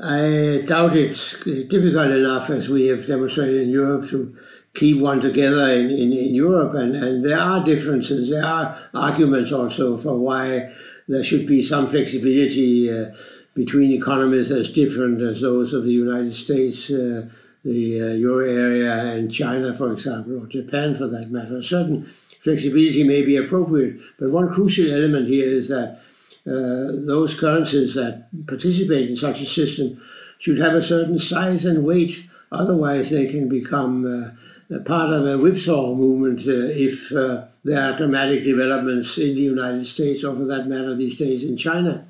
I 0.01 0.63
doubt 0.67 0.97
it's 0.97 1.33
difficult 1.43 2.11
enough, 2.11 2.51
as 2.51 2.69
we 2.69 2.87
have 2.87 3.07
demonstrated 3.07 3.63
in 3.63 3.71
Europe, 3.71 4.11
to 4.11 4.37
keep 4.75 5.01
one 5.01 5.21
together 5.21 5.73
in, 5.73 5.91
in, 5.91 6.13
in 6.13 6.35
Europe. 6.35 6.75
And, 6.75 6.95
and 6.95 7.25
there 7.25 7.41
are 7.41 7.65
differences. 7.65 8.31
There 8.31 8.45
are 8.45 8.79
arguments 8.95 9.53
also 9.53 9.99
for 9.99 10.17
why 10.17 10.73
there 11.09 11.25
should 11.25 11.47
be 11.47 11.63
some 11.63 11.91
flexibility 11.91 12.93
uh, 12.93 13.13
between 13.55 13.91
economies 13.91 14.53
as 14.53 14.73
different 14.73 15.21
as 15.21 15.41
those 15.41 15.73
of 15.73 15.85
the 15.85 15.93
United 15.93 16.35
States, 16.35 16.91
uh, 16.91 17.29
the 17.65 18.01
uh, 18.01 18.13
Euro 18.13 18.49
area, 18.49 18.93
and 19.15 19.33
China, 19.33 19.75
for 19.77 19.93
example, 19.93 20.45
or 20.45 20.47
Japan 20.47 20.97
for 20.97 21.09
that 21.09 21.31
matter. 21.31 21.61
Certain 21.63 22.09
flexibility 22.41 23.05
may 23.05 23.23
be 23.25 23.37
appropriate, 23.37 24.01
but 24.19 24.31
one 24.31 24.49
crucial 24.49 24.91
element 24.91 25.29
here 25.29 25.49
is 25.49 25.69
that 25.69 26.01
uh, 26.47 26.93
those 27.07 27.39
currencies 27.39 27.95
that 27.95 28.29
participate 28.47 29.11
in 29.11 29.17
such 29.17 29.41
a 29.43 29.47
system 29.47 30.01
should 30.39 30.59
have 30.59 30.75
a 30.75 30.83
certain 30.83 31.19
size 31.19 31.67
and 31.67 31.85
weight. 31.85 32.27
Otherwise, 32.51 33.11
they 33.11 33.27
can 33.27 33.49
become 33.49 34.07
uh, 34.07 34.79
part 34.87 35.13
of 35.13 35.27
a 35.27 35.37
whipsaw 35.37 35.95
movement 35.95 36.41
uh, 36.41 36.73
if 36.73 37.13
uh, 37.13 37.45
there 37.65 37.83
are 37.83 37.99
dramatic 37.99 38.45
developments 38.45 39.19
in 39.19 39.35
the 39.35 39.43
United 39.43 39.87
States, 39.87 40.25
or 40.25 40.35
for 40.37 40.45
that 40.45 40.67
matter, 40.67 40.95
these 40.95 41.19
days 41.19 41.43
in 41.43 41.57
China. 41.57 42.07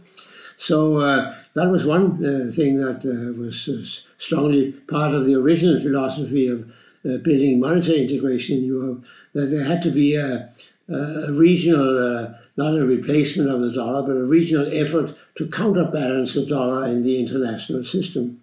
So 0.56 0.98
uh, 0.98 1.34
that 1.54 1.68
was 1.68 1.84
one 1.84 2.24
uh, 2.24 2.52
thing 2.54 2.78
that 2.78 3.04
was 3.38 4.04
strongly 4.18 4.72
part 4.72 5.14
of 5.14 5.24
the 5.24 5.34
original 5.34 5.80
philosophy 5.80 6.48
of 6.48 6.70
building 7.02 7.60
monetary 7.60 8.02
integration 8.02 8.58
in 8.58 8.64
Europe, 8.64 9.04
that 9.32 9.46
there 9.46 9.64
had 9.64 9.82
to 9.82 9.90
be 9.90 10.16
a, 10.16 10.50
a 10.88 11.32
regional 11.32 12.34
not 12.58 12.76
a 12.76 12.84
replacement 12.84 13.48
of 13.48 13.60
the 13.60 13.72
dollar, 13.72 14.02
but 14.02 14.16
a 14.16 14.24
regional 14.24 14.68
effort 14.72 15.16
to 15.36 15.46
counterbalance 15.46 16.34
the 16.34 16.44
dollar 16.44 16.88
in 16.88 17.04
the 17.04 17.20
international 17.20 17.84
system. 17.84 18.42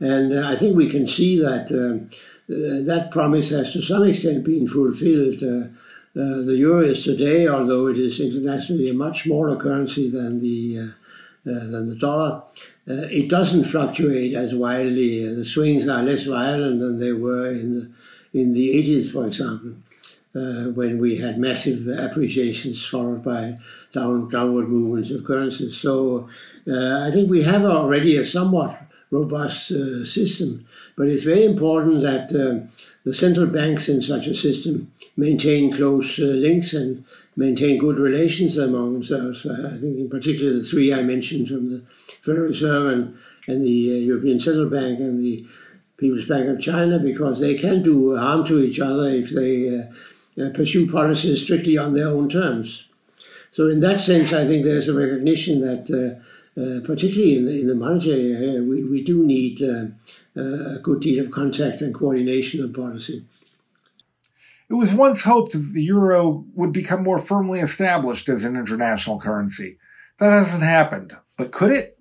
And 0.00 0.34
uh, 0.36 0.48
I 0.48 0.56
think 0.56 0.76
we 0.76 0.90
can 0.90 1.06
see 1.06 1.40
that 1.40 1.70
um, 1.70 2.10
uh, 2.50 2.82
that 2.84 3.10
promise 3.12 3.50
has 3.50 3.72
to 3.72 3.80
some 3.80 4.02
extent 4.04 4.44
been 4.44 4.68
fulfilled. 4.68 5.40
Uh, 5.42 5.68
uh 6.16 6.42
the 6.42 6.56
euro 6.56 6.80
is 6.80 7.04
today, 7.04 7.46
although 7.46 7.86
it 7.86 7.96
is 7.96 8.18
internationally 8.18 8.90
a 8.90 8.94
much 8.94 9.22
smaller 9.22 9.56
currency 9.56 10.10
than 10.10 10.40
the 10.40 10.78
uh, 10.80 11.50
uh, 11.50 11.64
than 11.72 11.88
the 11.88 11.96
dollar, 11.96 12.42
it 12.86 13.30
doesn't 13.30 13.64
fluctuate 13.64 14.34
as 14.34 14.52
wildly. 14.52 15.32
the 15.32 15.44
swings 15.44 15.86
are 15.86 16.02
less 16.02 16.24
violent 16.24 16.80
than 16.80 16.98
they 16.98 17.12
were 17.12 17.52
in 17.52 17.74
the 17.74 17.90
in 18.40 18.52
the 18.52 18.68
80s, 18.82 19.12
for 19.12 19.26
example 19.28 19.74
uh, 20.34 20.64
when 20.72 20.98
we 20.98 21.16
had 21.16 21.38
massive 21.38 21.86
appreciations 21.86 22.84
followed 22.84 23.22
by 23.22 23.58
down, 23.92 24.28
downward 24.28 24.68
movements 24.68 25.10
of 25.10 25.24
currencies. 25.24 25.76
So 25.76 26.28
uh, 26.66 27.00
I 27.06 27.10
think 27.10 27.30
we 27.30 27.42
have 27.42 27.64
already 27.64 28.16
a 28.16 28.26
somewhat 28.26 28.80
robust 29.10 29.70
uh, 29.70 30.04
system, 30.04 30.66
but 30.96 31.08
it's 31.08 31.22
very 31.22 31.44
important 31.44 32.02
that 32.02 32.30
uh, 32.34 32.66
the 33.04 33.14
central 33.14 33.46
banks 33.46 33.88
in 33.88 34.02
such 34.02 34.26
a 34.26 34.34
system 34.34 34.90
maintain 35.16 35.72
close 35.72 36.18
uh, 36.18 36.24
links 36.24 36.74
and 36.74 37.04
maintain 37.36 37.78
good 37.78 37.98
relations 37.98 38.58
among 38.58 38.94
themselves. 38.94 39.46
Uh, 39.46 39.72
I 39.72 39.78
think, 39.78 39.98
in 39.98 40.08
particular, 40.08 40.52
the 40.54 40.64
three 40.64 40.92
I 40.92 41.02
mentioned 41.02 41.48
from 41.48 41.70
the 41.70 41.82
Federal 42.22 42.48
Reserve 42.48 42.92
and, 42.92 43.18
and 43.46 43.62
the 43.62 43.68
European 43.68 44.40
Central 44.40 44.70
Bank 44.70 44.98
and 44.98 45.20
the 45.20 45.46
People's 45.96 46.26
Bank 46.26 46.48
of 46.48 46.60
China, 46.60 46.98
because 46.98 47.38
they 47.38 47.54
can 47.54 47.82
do 47.82 48.16
harm 48.16 48.44
to 48.46 48.60
each 48.60 48.80
other 48.80 49.10
if 49.10 49.30
they 49.30 49.86
uh, 50.40 50.50
pursue 50.50 50.90
policies 50.90 51.42
strictly 51.42 51.78
on 51.78 51.94
their 51.94 52.08
own 52.08 52.28
terms. 52.28 52.88
So, 53.52 53.68
in 53.68 53.80
that 53.80 54.00
sense, 54.00 54.32
I 54.32 54.46
think 54.46 54.64
there's 54.64 54.88
a 54.88 54.94
recognition 54.94 55.60
that, 55.60 55.88
uh, 55.88 56.60
uh, 56.60 56.80
particularly 56.84 57.36
in 57.36 57.44
the, 57.44 57.60
in 57.60 57.66
the 57.68 57.74
monetary 57.74 58.32
area, 58.32 58.62
we, 58.62 58.84
we 58.84 59.02
do 59.02 59.24
need 59.24 59.62
uh, 59.62 59.86
uh, 60.36 60.74
a 60.74 60.78
good 60.82 61.00
deal 61.00 61.24
of 61.24 61.30
contact 61.30 61.80
and 61.80 61.94
coordination 61.94 62.64
of 62.64 62.72
policy. 62.72 63.24
It 64.68 64.74
was 64.74 64.94
once 64.94 65.22
hoped 65.22 65.52
that 65.52 65.72
the 65.72 65.84
euro 65.84 66.44
would 66.54 66.72
become 66.72 67.02
more 67.02 67.18
firmly 67.18 67.60
established 67.60 68.28
as 68.28 68.44
an 68.44 68.56
international 68.56 69.20
currency. 69.20 69.78
That 70.18 70.30
hasn't 70.30 70.62
happened, 70.62 71.16
but 71.36 71.52
could 71.52 71.70
it? 71.70 71.98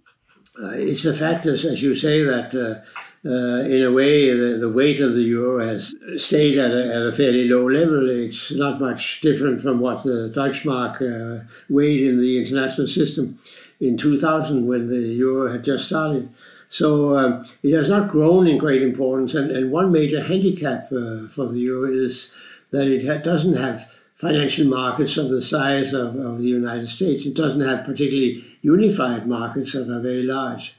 Uh, 0.60 0.72
it's 0.74 1.06
a 1.06 1.15
fact, 1.15 1.46
as, 1.46 1.65
as 1.65 1.82
you 1.82 1.93
say, 1.93 2.24
that 2.24 2.56
uh, 2.56 2.82
in 3.26 3.84
a 3.84 3.92
way, 3.92 4.30
the, 4.30 4.58
the, 4.58 4.70
weight 4.70 5.00
of 5.00 5.14
the 5.14 5.22
euro 5.22 5.66
has 5.66 5.96
stayed 6.18 6.58
at 6.58 6.72
a, 6.72 6.94
at 6.94 7.02
a, 7.04 7.12
fairly 7.14 7.48
low 7.48 7.70
level. 7.70 8.10
It's 8.10 8.52
not 8.52 8.82
much 8.82 9.22
different 9.22 9.62
from 9.62 9.80
what 9.80 10.04
the 10.04 10.32
Deutschmark 10.36 11.02
uh, 11.02 11.46
weighed 11.70 12.04
in 12.04 12.20
the 12.20 12.38
international 12.38 12.88
system 12.88 13.40
in 13.80 13.98
2000 13.98 14.68
when 14.68 14.90
the 14.90 15.00
euro 15.00 15.52
had 15.52 15.64
just 15.64 15.88
started. 15.88 16.30
So 16.68 17.18
um, 17.18 17.46
it 17.62 17.74
has 17.74 17.88
not 17.88 18.10
grown 18.10 18.48
in 18.48 18.58
great 18.58 18.82
importance. 18.82 19.36
And, 19.36 19.52
and 19.52 19.72
one 19.72 19.92
major 19.92 20.22
handicap 20.22 20.92
uh, 20.92 21.28
for 21.30 21.48
the 21.48 21.60
euro 21.60 21.90
is 21.90 22.34
that 22.72 22.88
it 22.88 23.06
ha- 23.06 23.24
doesn't 23.24 23.56
have 23.56 23.90
financial 24.16 24.68
markets 24.68 25.16
of 25.16 25.30
the 25.30 25.42
size 25.42 25.94
of, 25.94 26.16
of 26.16 26.40
the 26.40 26.48
United 26.48 26.90
States. 26.90 27.26
It 27.26 27.36
doesn't 27.36 27.62
have 27.62 27.86
particularly 27.86 28.44
unified 28.62 29.28
markets 29.28 29.74
that 29.74 29.90
are 29.90 30.02
very 30.02 30.24
large. 30.24 30.76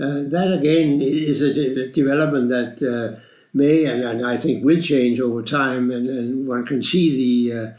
Uh, 0.00 0.22
that 0.28 0.52
again 0.52 1.00
is 1.00 1.42
a, 1.42 1.52
de- 1.52 1.90
development 1.90 2.48
that 2.48 2.80
uh, 2.80 3.18
may 3.52 3.84
and, 3.84 4.04
and, 4.04 4.24
I 4.24 4.36
think 4.36 4.64
will 4.64 4.80
change 4.80 5.18
over 5.18 5.42
time, 5.42 5.90
and, 5.90 6.08
and 6.08 6.46
one 6.46 6.64
can 6.64 6.84
see 6.84 7.48
the 7.50 7.58
uh, 7.58 7.70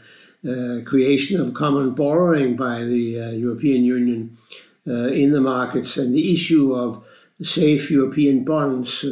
uh 0.42 0.84
creation 0.84 1.40
of 1.40 1.54
common 1.54 1.94
borrowing 1.94 2.56
by 2.56 2.84
the 2.84 3.20
uh, 3.20 3.30
European 3.30 3.84
Union 3.84 4.36
uh, 4.86 5.08
in 5.08 5.32
the 5.32 5.40
markets 5.40 5.96
and 5.96 6.14
the 6.14 6.34
issue 6.34 6.74
of 6.74 7.02
safe 7.42 7.90
European 7.90 8.44
bonds 8.44 9.02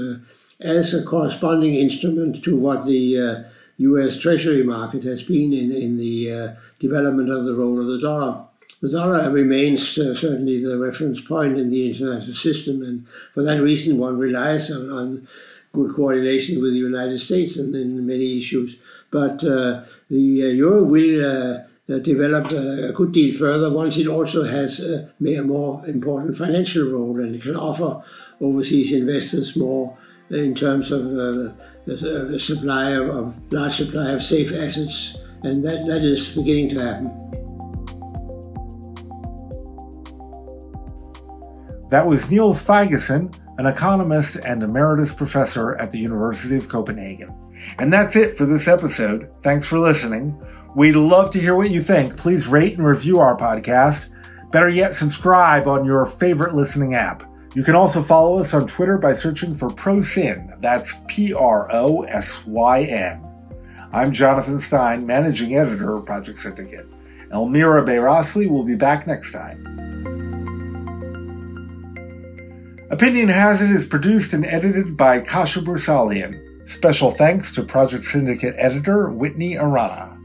as 0.61 0.93
a 0.93 1.03
corresponding 1.03 1.75
instrument 1.75 2.45
to 2.45 2.57
what 2.57 2.85
the 2.85 3.47
US 3.79 4.21
Treasury 4.21 4.65
market 4.65 5.03
has 5.05 5.23
been 5.23 5.55
in, 5.55 5.73
in 5.73 5.97
the 5.97 6.57
development 6.79 7.31
of 7.31 7.47
the 7.47 7.55
role 7.55 7.81
of 7.81 7.87
the 7.87 8.01
dollar 8.01 8.48
the 8.81 8.91
dollar 8.91 9.31
remains 9.31 9.99
uh, 9.99 10.15
certainly 10.15 10.63
the 10.63 10.79
reference 10.79 11.21
point 11.21 11.59
in 11.59 11.69
the 11.69 11.91
international 11.91 12.35
system, 12.35 12.83
and 12.83 13.07
for 13.35 13.43
that 13.43 13.61
reason, 13.61 13.99
one 13.99 14.19
relies 14.19 14.71
on, 14.71 14.91
on 14.91 15.29
good 15.73 15.95
coordination 15.95 16.63
with 16.63 16.73
the 16.73 16.79
United 16.79 17.19
States 17.21 17.57
and 17.57 17.75
in 17.75 18.07
many 18.07 18.39
issues. 18.39 18.77
But 19.11 19.43
uh, 19.43 19.85
the 20.11 20.43
uh, 20.45 20.47
euro 20.47 20.85
will 20.85 21.25
uh, 21.25 21.59
uh, 21.93 21.99
develop 21.99 22.53
a 22.53 22.93
good 22.93 23.13
deal 23.13 23.37
further 23.37 23.73
once 23.73 23.97
it 23.97 24.07
also 24.07 24.45
has 24.45 24.81
a 24.81 25.11
more 25.43 25.85
important 25.87 26.37
financial 26.37 26.91
role 26.91 27.19
and 27.21 27.41
can 27.41 27.57
offer 27.57 28.03
overseas 28.41 28.93
investors 28.93 29.57
more 29.57 29.97
in 30.31 30.55
terms 30.55 30.93
of 30.93 31.07
a 31.07 32.39
supply 32.39 32.91
of, 32.91 33.09
of 33.09 33.35
large 33.51 33.77
supply 33.77 34.11
of 34.11 34.23
safe 34.23 34.53
assets, 34.53 35.17
and 35.43 35.65
that, 35.65 35.87
that 35.87 36.05
is 36.05 36.35
beginning 36.35 36.69
to 36.69 36.79
happen. 36.79 37.48
That 41.91 42.07
was 42.07 42.31
Niels 42.31 42.65
Thygesen, 42.67 43.35
an 43.59 43.67
economist 43.67 44.37
and 44.37 44.63
emeritus 44.63 45.15
professor 45.15 45.75
at 45.77 45.91
the 45.91 45.99
University 45.99 46.57
of 46.57 46.69
Copenhagen. 46.69 47.35
And 47.79 47.93
that's 47.93 48.15
it 48.15 48.37
for 48.37 48.45
this 48.45 48.69
episode. 48.69 49.31
Thanks 49.43 49.67
for 49.67 49.79
listening. 49.79 50.41
We'd 50.77 50.97
love 50.97 51.31
to 51.33 51.41
hear 51.41 51.57
what 51.57 51.71
you 51.71 51.83
think. 51.83 52.17
Please 52.17 52.47
rate 52.47 52.77
and 52.77 52.87
review 52.87 53.19
our 53.19 53.37
podcast. 53.37 54.11
Better 54.53 54.69
yet, 54.69 54.93
subscribe 54.95 55.67
on 55.67 55.85
your 55.85 56.05
favorite 56.05 56.55
listening 56.55 56.95
app. 56.95 57.23
You 57.55 57.63
can 57.63 57.75
also 57.75 58.03
follow 58.03 58.39
us 58.39 58.53
on 58.53 58.67
Twitter 58.67 58.99
by 58.99 59.15
searching 59.15 59.55
for 59.55 59.71
ProSyn. 59.71 60.61
That's 60.61 61.03
P 61.09 61.33
R 61.33 61.69
O 61.73 62.03
S 62.03 62.47
Y 62.47 62.83
N. 62.83 63.25
I'm 63.93 64.13
Jonathan 64.13 64.59
Stein, 64.59 65.07
managing 65.07 65.57
editor 65.57 65.97
of 65.97 66.05
Project 66.05 66.39
Syndicate. 66.39 66.87
Elmira 67.33 67.85
Bayrasli 67.85 68.49
will 68.49 68.65
be 68.65 68.77
back 68.77 69.07
next 69.07 69.33
time. 69.33 69.78
Opinion 72.91 73.29
Has 73.29 73.61
It 73.61 73.71
is 73.71 73.85
produced 73.85 74.33
and 74.33 74.47
edited 74.47 74.97
by 74.97 75.21
Kasha 75.21 75.61
Bursalian. 75.61 76.67
Special 76.67 77.11
thanks 77.11 77.55
to 77.55 77.63
Project 77.63 78.07
Syndicate 78.07 78.55
editor 78.57 79.11
Whitney 79.11 79.59
Arana. 79.59 80.18